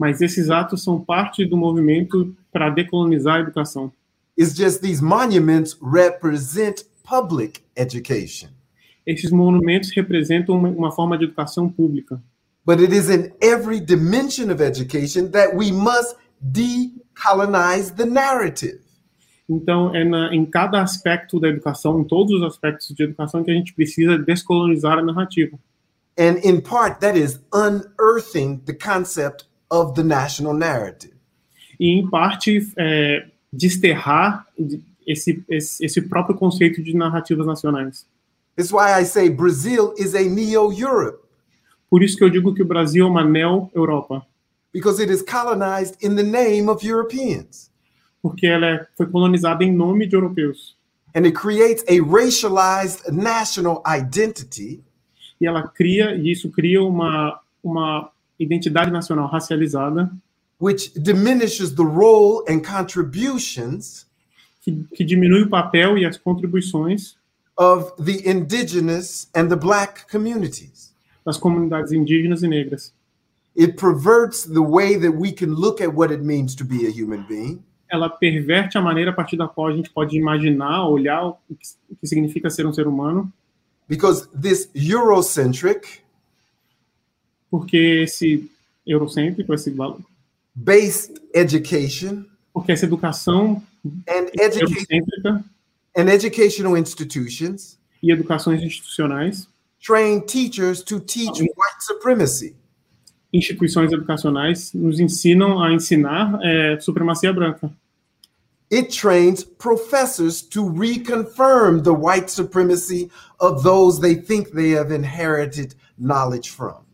Mas 0.00 0.22
esses 0.22 0.48
atos 0.48 0.82
são 0.82 0.98
parte 0.98 1.44
do 1.44 1.58
movimento 1.58 2.34
para 2.50 2.70
decolonizar 2.70 3.36
a 3.36 3.40
educação. 3.40 3.92
It's 4.38 4.56
just 4.56 4.80
these 4.80 5.04
monuments 5.04 5.76
represent 5.82 6.84
public 7.04 7.60
education. 7.76 8.48
Esses 9.06 9.30
monumentos 9.30 9.90
representam 9.94 10.56
uma, 10.56 10.70
uma 10.70 10.90
forma 10.90 11.18
de 11.18 11.24
educação 11.24 11.68
pública. 11.68 12.18
But 12.64 12.80
it 12.80 12.94
is 12.94 13.10
in 13.10 13.30
every 13.42 13.78
dimension 13.78 14.50
of 14.50 14.62
education 14.62 15.32
that 15.32 15.54
we 15.54 15.70
must 15.70 16.16
decolonize 16.40 17.94
the 17.94 18.06
narrative. 18.06 18.80
Então, 19.46 19.94
é 19.94 20.02
na, 20.02 20.34
em 20.34 20.46
cada 20.46 20.80
aspecto 20.80 21.38
da 21.38 21.48
educação, 21.48 22.00
em 22.00 22.04
todos 22.04 22.32
os 22.32 22.42
aspectos 22.42 22.88
de 22.94 23.02
educação, 23.02 23.44
que 23.44 23.50
a 23.50 23.54
gente 23.54 23.74
precisa 23.74 24.16
descolonizar 24.16 24.98
a 24.98 25.02
narrativa. 25.02 25.58
And 26.18 26.38
in 26.42 26.62
part, 26.62 27.00
that 27.00 27.18
is 27.18 27.38
unearthing 27.52 28.62
the 28.64 28.72
concept 28.72 29.49
of 29.70 29.94
the 29.94 30.02
national 30.02 30.54
narrative. 30.54 31.14
E, 31.78 31.88
em 31.90 32.08
parte, 32.08 32.70
é, 32.76 33.26
desterrar 33.52 34.46
esse, 35.06 35.42
esse, 35.48 35.84
esse 35.84 36.02
próprio 36.02 36.36
conceito 36.36 36.82
de 36.82 36.94
narrativas 36.94 37.46
nacionais. 37.46 38.06
It's 38.58 38.72
why 38.72 39.00
I 39.00 39.04
say 39.04 39.30
Brazil 39.30 39.94
is 39.96 40.14
a 40.14 40.22
neo 40.22 40.72
Europe, 40.72 41.18
Por 41.88 42.02
isso 42.04 42.16
que 42.16 42.22
eu 42.22 42.30
digo 42.30 42.54
que 42.54 42.62
o 42.62 42.66
Brasil 42.66 43.04
é 43.04 43.08
uma 43.08 43.24
neo-Europa, 43.24 44.24
because 44.72 45.00
it 45.02 45.10
is 45.12 45.22
colonized 45.22 45.96
in 46.02 46.14
the 46.14 46.22
name 46.22 46.68
of 46.68 46.86
Europeans. 46.86 47.68
porque 48.22 48.46
ela 48.46 48.66
é- 48.66 48.86
foi 48.96 49.06
colonizada 49.06 49.64
em 49.64 49.72
nome 49.72 50.06
de 50.06 50.14
europeus. 50.14 50.76
And 51.16 51.24
it 51.24 51.32
creates 51.32 51.82
a 51.88 51.98
racialized 52.04 53.10
national 53.10 53.82
identity 53.86 54.84
E 55.40 55.46
ela 55.46 55.66
cria, 55.66 56.14
e 56.14 56.30
isso 56.30 56.50
cria 56.50 56.82
uma, 56.82 57.40
uma 57.64 58.10
identidade 58.40 58.90
nacional 58.90 59.28
racializada, 59.28 60.10
which 60.58 60.92
diminishes 60.94 61.74
the 61.74 61.84
role 61.84 62.42
and 62.48 62.60
contributions 62.62 64.06
que, 64.62 64.84
que 64.94 65.04
diminui 65.04 65.42
o 65.42 65.48
papel 65.48 65.98
e 65.98 66.04
as 66.04 66.16
contribuições 66.16 67.16
of 67.56 67.92
the 68.02 68.28
indigenous 68.28 69.28
and 69.34 69.48
the 69.48 69.56
black 69.56 70.06
communities. 70.10 70.90
das 71.24 71.36
comunidades 71.36 71.92
indígenas 71.92 72.42
e 72.42 72.48
negras. 72.48 72.92
It 73.54 73.76
perverts 73.76 74.44
the 74.44 74.60
way 74.60 74.96
that 74.96 75.12
we 75.12 75.32
can 75.32 75.54
look 75.54 75.80
at 75.82 75.92
what 75.94 76.12
it 76.12 76.22
means 76.22 76.54
to 76.54 76.64
be 76.64 76.86
a 76.86 76.90
human 76.90 77.26
being. 77.28 77.62
Ela 77.92 78.08
perverte 78.08 78.78
a 78.78 78.80
maneira 78.80 79.10
a 79.10 79.14
partir 79.14 79.36
da 79.36 79.48
qual 79.48 79.66
a 79.66 79.72
gente 79.72 79.90
pode 79.90 80.16
imaginar, 80.16 80.88
olhar 80.88 81.26
o 81.26 81.36
que, 81.48 81.66
o 81.90 81.96
que 81.96 82.06
significa 82.06 82.48
ser 82.48 82.64
um 82.66 82.72
ser 82.72 82.86
humano, 82.86 83.30
Because 83.90 84.28
this 84.32 84.70
Eurocentric, 84.72 86.00
porque 87.50 88.02
esse 88.04 88.50
eurocêntrico, 88.86 89.52
esse 89.52 89.74
based 90.54 91.20
education 91.34 92.24
porque 92.52 92.72
essa 92.72 92.84
educação 92.84 93.62
and, 94.08 94.30
eurocêntrica 94.34 95.44
and 95.96 96.08
educational 96.08 96.76
institutions 96.76 97.78
e 98.02 98.10
educações 98.10 98.62
institucionais, 98.62 99.48
train 99.84 100.20
teachers 100.20 100.82
to 100.82 101.00
teach 101.00 101.40
white 101.40 101.80
supremacy. 101.84 102.56
instituições 103.32 103.92
educacionais 103.92 104.72
nos 104.74 104.98
ensinam 104.98 105.62
a 105.62 105.72
ensinar 105.72 106.38
é, 106.42 106.80
supremacia 106.80 107.32
branca. 107.32 107.70
It 108.72 108.96
trains 108.96 109.44
professors 109.44 110.42
to 110.42 110.68
reconfirm 110.68 111.82
the 111.82 111.92
white 111.92 112.30
supremacy 112.30 113.10
of 113.40 113.62
those 113.62 114.00
they 114.00 114.14
think 114.14 114.50
they 114.50 114.76
have 114.76 114.92
inherited 114.92 115.74
knowledge 115.98 116.50
from. 116.50 116.89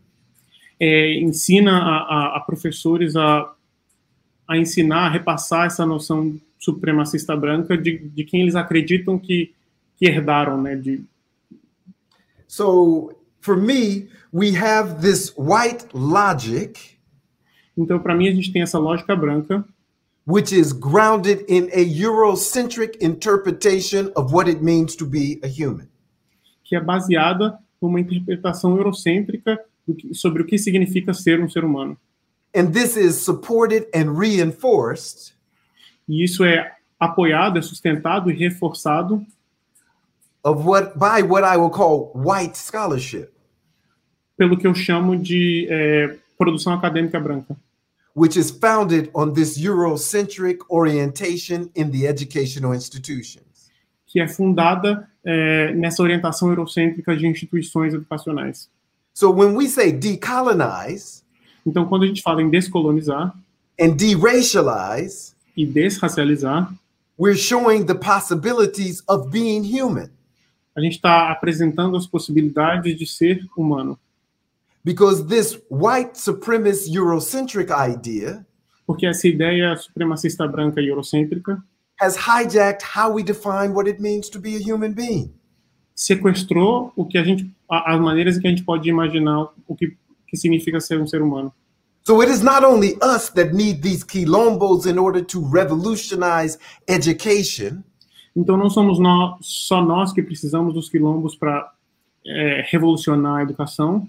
É, 0.79 1.19
ensina 1.19 1.71
a, 1.77 1.97
a- 1.97 2.37
a 2.37 2.39
professores 2.41 3.15
a, 3.15 3.51
a 4.47 4.57
ensinar, 4.57 5.07
a 5.07 5.09
repassar 5.09 5.65
essa 5.65 5.85
noção 5.85 6.39
supremacista 6.59 7.35
branca 7.35 7.77
de, 7.77 7.97
de 8.09 8.23
quem 8.23 8.41
eles 8.41 8.55
acreditam 8.55 9.17
que, 9.17 9.53
que 9.97 10.05
herdaram, 10.05 10.61
né, 10.61 10.75
de, 10.75 11.03
So 12.47 13.11
for 13.41 13.57
me, 13.57 14.07
we 14.31 14.55
have 14.55 15.01
this 15.01 15.33
white 15.37 15.85
logic, 15.93 16.97
Então, 17.77 17.99
para 17.99 18.15
mim, 18.15 18.27
a 18.27 18.31
gente 18.31 18.51
tem 18.51 18.63
essa 18.63 18.79
lógica 18.79 19.15
branca, 19.15 19.63
which 20.27 20.51
is 20.55 20.71
grounded 20.73 21.45
in 21.47 21.69
a 21.71 21.79
Eurocentric 21.81 22.97
interpretation 22.99 24.11
of 24.15 24.33
what 24.33 24.49
it 24.49 24.63
means 24.63 24.95
to 24.95 25.05
be 25.05 25.39
a 25.43 25.47
human. 25.47 25.87
que 26.63 26.75
é 26.75 26.81
baseada 26.81 27.57
numa 27.81 27.99
interpretação 27.99 28.75
eurocêntrica 28.77 29.57
sobre 30.13 30.41
o 30.41 30.45
que 30.45 30.57
significa 30.57 31.13
ser 31.13 31.39
um 31.41 31.49
ser 31.49 31.63
humano. 31.63 31.97
And 32.55 32.71
this 32.71 32.95
is 32.95 33.15
supported 33.23 33.87
and 33.93 34.17
reinforced 34.17 35.37
E 36.07 36.23
isso 36.23 36.43
é 36.45 36.73
apoiado, 36.99 37.59
é 37.59 37.61
sustentado 37.61 38.31
e 38.31 38.33
reforçado 38.33 39.25
of 40.43 40.65
what 40.65 40.93
by 40.97 41.21
what 41.21 41.43
I 41.43 41.57
will 41.57 41.69
call 41.69 42.11
white 42.15 42.57
scholarship, 42.57 43.29
pelo 44.37 44.57
que 44.57 44.65
eu 44.65 44.73
chamo 44.73 45.17
de 45.17 45.67
é, 45.69 46.17
produção 46.37 46.73
acadêmica 46.73 47.19
branca, 47.19 47.57
which 48.15 48.39
is 48.39 48.49
founded 48.49 49.09
on 49.13 49.33
this 49.33 49.57
Eurocentric 49.57 50.59
orientation 50.69 51.69
in 51.75 51.91
the 51.91 52.07
educational 52.07 52.73
institutions. 52.73 53.45
que 54.05 54.21
é 54.21 54.27
fundada 54.27 55.09
é, 55.23 55.73
nessa 55.73 56.01
orientação 56.01 56.47
eurocêntrica 56.49 57.15
de 57.15 57.27
instituições 57.27 57.93
educacionais. 57.93 58.69
So 59.17 59.31
when 59.31 59.55
we 59.55 59.67
say 59.67 59.91
decolonize 59.91 61.23
Então, 61.65 61.87
quando 61.87 62.03
a 62.03 62.05
gente 62.07 62.21
fala 62.21 62.39
em 62.43 62.51
descolonizar 62.51 63.33
and 63.81 63.95
deracialize, 63.95 65.33
e 65.55 65.65
desracializar, 65.65 66.71
we're 67.17 67.35
showing 67.35 67.83
the 67.83 67.95
possibilities 67.95 69.01
of 69.07 69.31
being 69.31 69.63
human 69.63 70.11
a 70.75 70.81
gente 70.81 70.97
está 70.97 71.31
apresentando 71.31 71.97
as 71.97 72.05
possibilidades 72.05 72.95
de 72.95 73.07
ser 73.07 73.43
humano. 73.57 73.97
because 74.83 75.25
this 75.25 75.59
white 75.67 76.15
supremacist 76.15 76.93
Eurocentric 76.93 77.71
idea 77.71 78.45
Porque 78.85 79.07
essa 79.07 79.27
ideia 79.27 79.75
supremacista 79.77 80.47
branca 80.47 80.79
e 80.79 80.87
eurocêntrica 80.89 81.59
has 81.99 82.15
hijacked 82.15 82.83
how 82.95 83.11
we 83.11 83.23
define 83.23 83.73
what 83.73 83.89
it 83.89 83.99
means 83.99 84.29
to 84.29 84.39
be 84.39 84.55
a 84.57 84.59
human 84.59 84.93
being. 84.93 85.33
sequestrou 85.95 86.93
o 86.95 87.03
que 87.03 87.17
a 87.17 87.23
gente, 87.23 87.51
as 87.69 87.99
maneiras 87.99 88.37
que 88.37 88.47
a 88.47 88.49
gente 88.49 88.63
pode 88.63 88.89
imaginar 88.89 89.49
o 89.67 89.75
que, 89.75 89.95
que 90.27 90.37
significa 90.37 90.79
ser 90.79 90.99
um 91.01 91.07
ser 91.07 91.21
humano. 91.21 91.53
So 92.05 92.21
it 92.21 92.31
is 92.31 92.41
not 92.41 92.63
only 92.63 92.97
us 93.01 93.29
that 93.31 93.53
need 93.53 93.81
these 93.81 94.03
quilombos 94.03 94.85
in 94.85 94.97
order 94.97 95.21
to 95.25 95.41
revolutionize 95.41 96.57
education, 96.87 97.83
Então 98.35 98.55
não 98.55 98.69
somos 98.69 98.99
nós, 98.99 99.37
só 99.41 99.81
nós 99.81 100.13
que 100.13 100.21
precisamos 100.21 100.73
dos 100.73 100.87
quilombos 100.89 101.35
para 101.35 101.71
é, 102.25 102.63
revolucionar 102.69 103.37
a 103.39 103.41
educação, 103.41 104.07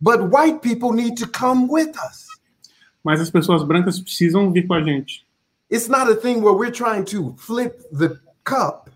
but 0.00 0.20
white 0.34 0.58
people 0.60 0.92
need 0.92 1.14
to 1.14 1.28
come 1.30 1.66
with 1.70 1.90
us. 1.90 2.26
mas 3.04 3.20
as 3.20 3.30
pessoas 3.30 3.62
brancas 3.62 4.00
precisam 4.00 4.50
vir 4.52 4.66
com 4.66 4.74
a 4.74 4.82
gente. 4.82 5.24
It's 5.70 5.88
not 5.88 6.10
a 6.10 6.16
thing 6.16 6.40
where 6.40 6.54
we're 6.54 6.72
trying 6.72 7.04
to 7.04 7.34
flip 7.38 7.78
the 7.96 8.18
cup 8.44 8.90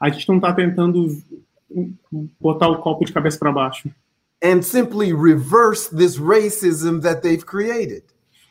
A 0.00 0.08
gente 0.08 0.28
não 0.28 0.36
está 0.36 0.52
tentando 0.52 1.06
botar 2.40 2.68
o 2.68 2.78
copo 2.78 3.04
de 3.04 3.12
cabeça 3.12 3.38
para 3.38 3.52
baixo 3.52 3.90
and 4.42 4.62
simply 4.62 5.12
reverse 5.12 5.88
this 5.94 6.16
racism 6.18 7.00
that 7.00 7.20
they've 7.22 7.44
created. 7.44 8.02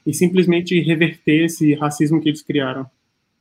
e 0.06 0.14
simplesmente 0.14 0.80
reverter 0.82 1.46
esse 1.46 1.74
racismo 1.76 2.20
que 2.22 2.30
eles 2.30 2.42
criaram. 2.42 2.86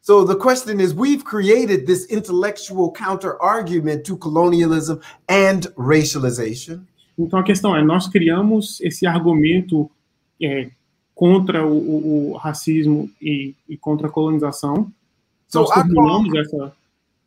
So 0.03 0.25
the 0.25 0.35
question 0.37 0.81
is 0.81 0.93
we've 0.93 1.23
created 1.25 1.87
this 1.87 2.07
intellectual 2.11 2.91
counter 2.93 3.37
argument 3.41 4.03
to 4.05 4.17
colonialism 4.17 4.99
and 5.29 5.73
racialization. 5.77 6.81
Então 7.19 7.39
a 7.39 7.43
questão 7.45 7.75
é, 7.77 7.83
nós 7.83 8.07
criamos 8.09 8.81
esse 8.81 9.07
argumento 9.07 9.91
é, 10.43 10.71
contra 11.15 11.67
o, 11.67 11.73
o- 11.77 12.31
o 12.33 12.37
racismo 12.37 13.09
e, 13.21 13.55
e 13.69 13.77
contra 13.77 14.09
a 14.09 14.11
colonização. 14.11 14.91
So 15.49 15.61
nós 15.61 15.71
I 15.71 15.95
call, 15.95 16.39
essa 16.39 16.73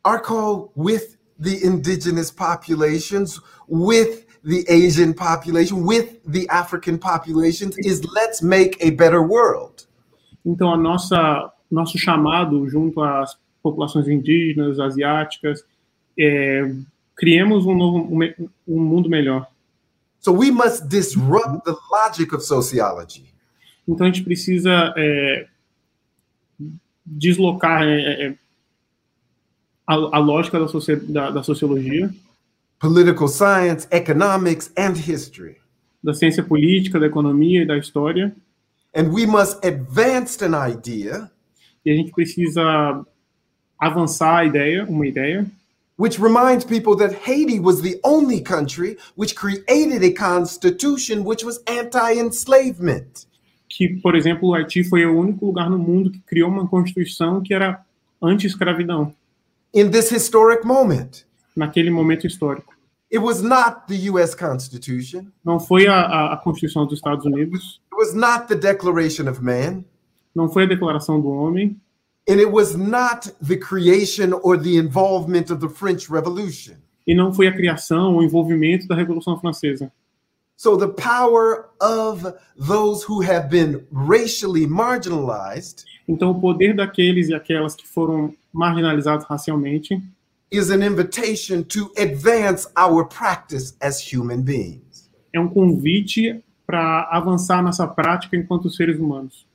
our 0.06 0.20
call 0.20 0.72
with 0.76 1.16
the 1.38 1.64
indigenous 1.64 2.30
populations, 2.30 3.40
with 3.68 4.26
the 4.44 4.64
Asian 4.68 5.14
population, 5.14 5.84
with 5.84 6.20
the 6.24 6.48
African 6.48 6.98
populations 6.98 7.76
is 7.78 8.04
let's 8.14 8.42
make 8.42 8.76
a 8.80 8.90
better 8.90 9.22
world. 9.22 9.86
Então 10.44 10.72
a 10.72 10.76
nossa 10.76 11.52
nosso 11.70 11.96
chamado 11.98 12.68
junto 12.68 13.00
às 13.00 13.36
populações 13.62 14.06
indígenas, 14.08 14.78
asiáticas, 14.78 15.64
é, 16.18 16.70
criemos 17.16 17.64
um 17.64 17.74
novo 17.74 17.98
um, 17.98 18.48
um 18.68 18.80
mundo 18.80 19.08
melhor. 19.08 19.46
So 20.18 20.32
we 20.32 20.50
must 20.50 20.88
disrupt 20.88 21.64
the 21.64 21.74
logic 21.90 22.34
of 22.34 22.44
sociology. 22.44 23.32
Então 23.88 24.06
a 24.06 24.10
gente 24.10 24.22
precisa 24.22 24.92
é, 24.96 25.46
deslocar 27.04 27.82
é, 27.82 28.26
é, 28.26 28.34
a, 29.92 30.16
a, 30.16 30.18
lógica 30.18 30.58
da, 30.58 30.66
soci, 30.66 30.96
da, 30.96 31.30
da, 31.30 31.42
sociologia, 31.42 32.10
political 32.78 33.28
science, 33.28 33.86
economics, 33.90 34.72
and 34.76 34.96
history, 34.96 35.56
da 36.02 36.14
ciência 36.14 36.42
política, 36.42 36.98
da 36.98 37.06
economia 37.06 37.62
e 37.62 37.66
da 37.66 37.76
história. 37.76 38.34
And 38.94 39.12
we 39.12 39.26
must 39.26 39.64
advance 39.64 40.42
an 40.42 40.54
idea. 40.54 41.30
E 41.84 41.90
a 41.90 41.94
gente 41.94 42.12
precisa 42.12 43.04
avançar 43.78 44.38
a 44.38 44.44
ideia, 44.44 44.84
uma 44.88 45.06
ideia. 45.06 45.46
Which 45.98 46.20
reminds 46.20 46.64
people 46.64 46.96
that 46.96 47.14
Haiti 47.26 47.60
was 47.60 47.82
the 47.82 48.00
only 48.02 48.40
country 48.40 48.96
which 49.16 49.34
created 49.34 50.02
a 50.02 50.12
constitution 50.12 51.24
which 51.24 51.44
was 51.44 51.62
anti-enslavement. 51.66 53.26
Que, 53.68 54.00
por 54.00 54.14
exemplo, 54.14 54.54
Haiti 54.54 54.84
foi 54.84 55.06
o 55.06 55.18
único 55.18 55.46
lugar 55.46 55.70
no 55.70 55.78
mundo 55.78 56.10
que 56.10 56.20
criou 56.20 56.50
uma 56.50 56.66
constituição 56.66 57.40
que 57.42 57.54
era 57.54 57.84
anti-escravidão. 58.22 59.14
In 59.74 59.90
this 59.90 60.10
historic 60.10 60.64
moment. 60.64 61.24
Naquele 61.56 61.90
momento 61.90 62.26
histórico. 62.26 62.72
It 63.10 63.18
was 63.18 63.42
not 63.42 63.86
the 63.88 64.10
US 64.10 64.34
Constitution. 64.34 65.30
Não 65.44 65.60
foi 65.60 65.86
a, 65.86 66.32
a, 66.32 66.36
Constituição 66.38 66.86
dos 66.86 66.98
Estados 66.98 67.26
Unidos. 67.26 67.80
It 67.92 67.96
was 67.96 68.14
not 68.14 68.48
the 68.48 68.54
Declaration 68.54 69.28
of 69.28 69.42
Man. 69.42 69.84
Não 70.34 70.48
foi 70.48 70.64
a 70.64 70.66
Declaração 70.66 71.20
do 71.20 71.28
Homem. 71.28 71.78
And 72.28 72.38
it 72.38 72.50
was 72.50 72.74
not 72.74 73.30
the 73.40 73.56
creation 73.56 74.32
or 74.42 74.56
the 74.56 74.76
involvement 74.76 75.50
of 75.50 75.60
the 75.60 75.68
French 75.68 76.10
Revolution. 76.10 76.76
E 77.06 77.14
não 77.14 77.32
foi 77.32 77.48
a 77.48 77.52
criação 77.52 78.14
ou 78.14 78.22
envolvimento 78.22 78.86
da 78.86 78.94
Revolução 78.94 79.38
Francesa. 79.38 79.92
So 80.56 80.76
the 80.76 80.88
power 80.88 81.70
of 81.80 82.32
those 82.56 83.04
who 83.04 83.20
have 83.22 83.48
been 83.48 83.84
racially 83.90 84.66
marginalized 84.66 85.84
Então 86.08 86.30
o 86.30 86.40
poder 86.40 86.74
daqueles 86.74 87.28
e 87.28 87.34
aquelas 87.34 87.74
que 87.74 87.86
foram 87.86 88.34
marginalizados 88.52 89.26
racialmente 89.26 90.00
is 90.50 90.70
an 90.70 90.82
invitation 90.82 91.64
to 91.64 91.90
advance 91.96 92.68
our 92.76 93.04
practice 93.06 93.74
as 93.80 94.00
human 94.00 94.42
beings. 94.42 95.10
É 95.32 95.40
um 95.40 95.48
convite 95.48 96.44
para 96.66 97.08
avançar 97.10 97.62
nossa 97.62 97.86
prática 97.86 98.36
enquanto 98.36 98.70
seres 98.70 98.98
humanos. 98.98 99.46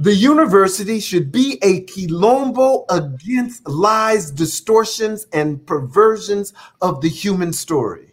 The 0.00 0.12
university 0.12 1.00
should 1.00 1.32
be 1.32 1.58
a 1.60 1.80
quilombo 1.80 2.84
against 2.88 3.66
lies, 3.66 4.30
distortions, 4.30 5.26
and 5.32 5.58
perversions 5.66 6.54
of 6.80 7.00
the 7.00 7.08
human 7.08 7.52
story. 7.52 8.06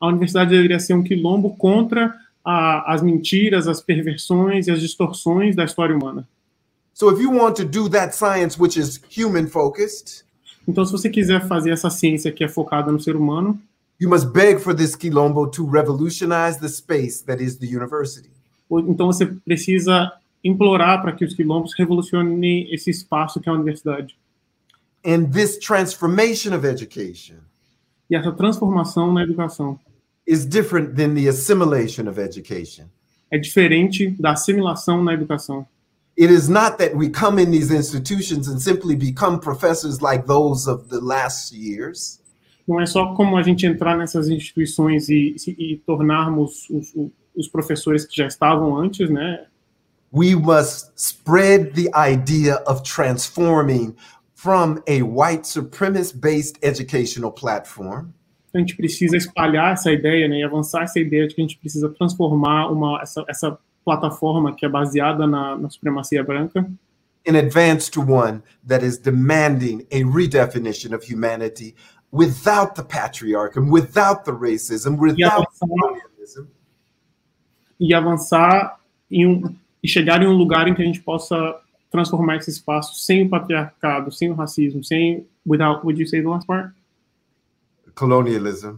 A 0.00 0.06
universidade 0.06 0.48
deveria 0.48 0.80
ser 0.80 0.94
um 0.94 1.02
quilombo 1.02 1.56
contra 1.58 2.14
a, 2.42 2.94
as 2.94 3.02
mentiras, 3.02 3.68
as 3.68 3.82
perversões 3.82 4.66
e 4.66 4.70
as 4.70 4.80
distorções 4.80 5.54
da 5.54 5.64
história 5.64 5.94
humana. 5.94 6.26
So 6.94 7.10
if 7.10 7.20
you 7.20 7.30
want 7.30 7.56
to 7.56 7.64
do 7.64 7.88
that 7.90 8.14
science 8.14 8.58
which 8.58 8.78
is 8.78 9.00
human 9.10 9.48
focused, 9.48 10.24
então 10.66 10.84
se 10.84 10.92
você 10.92 11.10
quiser 11.10 11.46
fazer 11.46 11.70
essa 11.70 11.90
ciência 11.90 12.32
que 12.32 12.44
é 12.44 12.48
focada 12.48 12.90
no 12.90 13.00
ser 13.00 13.16
humano, 13.16 13.60
you 14.00 14.08
must 14.08 14.28
beg 14.32 14.60
for 14.60 14.74
this 14.74 14.96
quilombo 14.96 15.46
to 15.48 15.66
revolutionize 15.66 16.58
the 16.58 16.68
space 16.68 17.22
that 17.24 17.42
is 17.42 17.56
the 17.56 17.66
university. 17.66 18.30
Então 18.88 19.06
você 19.06 19.26
precisa 19.26 20.12
implorar 20.42 21.02
para 21.02 21.12
que 21.12 21.24
os 21.24 21.34
quilombos 21.34 21.72
revolucionem 21.76 22.72
esse 22.72 22.90
espaço 22.90 23.40
que 23.40 23.48
é 23.48 23.52
a 23.52 23.54
universidade. 23.54 24.16
And 25.04 25.30
this 25.30 25.58
transformation 25.58 26.54
of 26.54 26.66
education 26.66 27.36
e 28.08 28.14
essa 28.14 28.32
transformação 28.32 29.12
na 29.12 29.22
educação 29.22 29.78
is 30.26 30.46
different 30.46 30.94
than 30.94 31.14
the 31.14 31.28
assimilation 31.28 32.08
of 32.08 32.20
education. 32.20 32.84
É 33.30 33.38
diferente 33.38 34.10
da 34.10 34.32
assimilação 34.32 35.02
na 35.02 35.12
educação. 35.12 35.66
It 36.16 36.30
is 36.30 36.48
not 36.48 36.78
that 36.78 36.94
we 36.94 37.10
come 37.10 37.42
in 37.42 37.50
these 37.50 37.72
institutions 37.72 38.48
and 38.48 38.60
simply 38.60 38.94
become 38.94 39.40
professors 39.40 40.00
like 40.00 40.26
those 40.26 40.68
of 40.68 40.88
the 40.88 41.00
last 41.00 41.52
years. 41.52 42.20
Não 42.66 42.80
é 42.80 42.86
só 42.86 43.14
como 43.14 43.36
a 43.36 43.42
gente 43.42 43.66
entrar 43.66 43.96
nessas 43.96 44.28
instituições 44.28 45.08
e, 45.08 45.36
e 45.58 45.82
tornarmos 45.84 46.68
os, 46.70 46.94
os 47.36 47.48
professores 47.48 48.06
que 48.06 48.16
já 48.16 48.26
estavam 48.26 48.76
antes, 48.76 49.10
né? 49.10 49.46
we 50.14 50.36
must 50.36 50.92
spread 50.94 51.74
the 51.74 51.90
idea 51.96 52.54
of 52.68 52.84
transforming 52.84 53.96
from 54.32 54.80
a 54.86 55.02
white 55.02 55.44
supremacist 55.44 56.20
based 56.20 56.56
educational 56.62 57.32
platform. 57.32 58.14
A 58.54 58.58
gente 58.58 58.76
precisa 58.76 59.16
espalhar 59.16 59.72
essa 59.72 59.90
ideia, 59.90 60.28
né, 60.28 60.38
e 60.38 60.44
avançar 60.44 60.84
essa 60.84 61.00
ideia 61.00 61.26
de 61.26 61.34
que 61.34 61.40
a 61.40 61.44
gente 61.44 61.58
precisa 61.58 61.88
transformar 61.88 62.70
uma 62.70 63.02
essa, 63.02 63.24
essa 63.28 63.58
plataforma 63.84 64.54
que 64.54 64.64
é 64.64 64.68
baseada 64.68 65.26
na, 65.26 65.56
na 65.56 65.68
supremacia 65.68 66.22
branca 66.24 66.66
in 67.24 67.36
advance 67.36 67.88
to 67.88 68.00
one 68.00 68.42
that 68.64 68.82
is 68.82 68.98
demanding 68.98 69.86
a 69.90 70.04
redefinition 70.04 70.92
of 70.92 71.04
humanity 71.04 71.74
without 72.10 72.74
the 72.74 72.82
patriarchy, 72.82 73.58
without 73.68 74.24
the 74.24 74.32
racism, 74.32 74.98
without 74.98 75.18
e 75.18 75.24
avançar, 75.24 76.46
e 77.80 77.94
avançar 77.94 78.80
em 79.10 79.26
um 79.26 79.56
e 79.82 79.88
chegar 79.88 80.22
em 80.22 80.26
um 80.26 80.32
lugar 80.32 80.66
em 80.66 80.74
que 80.74 80.82
a 80.82 80.84
gente 80.84 81.00
possa 81.00 81.60
transformar 81.90 82.36
esse 82.36 82.50
espaço 82.50 82.94
sem 82.94 83.26
o 83.26 83.28
patriarcado, 83.28 84.10
sem 84.10 84.30
o 84.30 84.34
racismo, 84.34 84.82
sem 84.82 85.26
without 85.46 85.84
would 85.84 86.00
you 86.00 86.08
say 86.08 86.22
the 86.22 86.28
last 86.28 86.46
part? 86.46 86.72
Colonialism. 87.94 88.76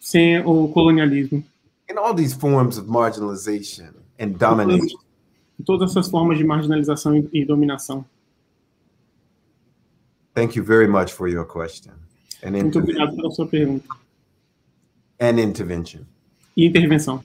Sem 0.00 0.40
o 0.40 0.68
colonialismo. 0.68 1.44
In 1.90 1.98
all 1.98 2.14
these 2.14 2.34
forms 2.34 2.78
of 2.78 2.88
marginalization 2.88 3.97
and 4.18 4.30
domination. 4.38 4.98
Todas 5.64 5.90
essas 5.90 6.08
formas 6.08 6.38
de 6.38 6.44
marginalização 6.44 7.16
e, 7.32 7.44
dominação. 7.44 8.04
Thank 10.34 10.56
you 10.56 10.64
very 10.64 10.86
much 10.86 11.12
for 11.12 11.28
your 11.28 11.44
question. 11.44 11.92
And 12.44 12.52
Muito 12.52 12.78
obrigado 12.78 13.16
pela 13.16 13.30
sua 13.30 13.46
pergunta. 13.46 13.88
And 15.20 15.40
intervention. 15.40 16.02
E 16.56 16.66
intervenção. 16.66 17.24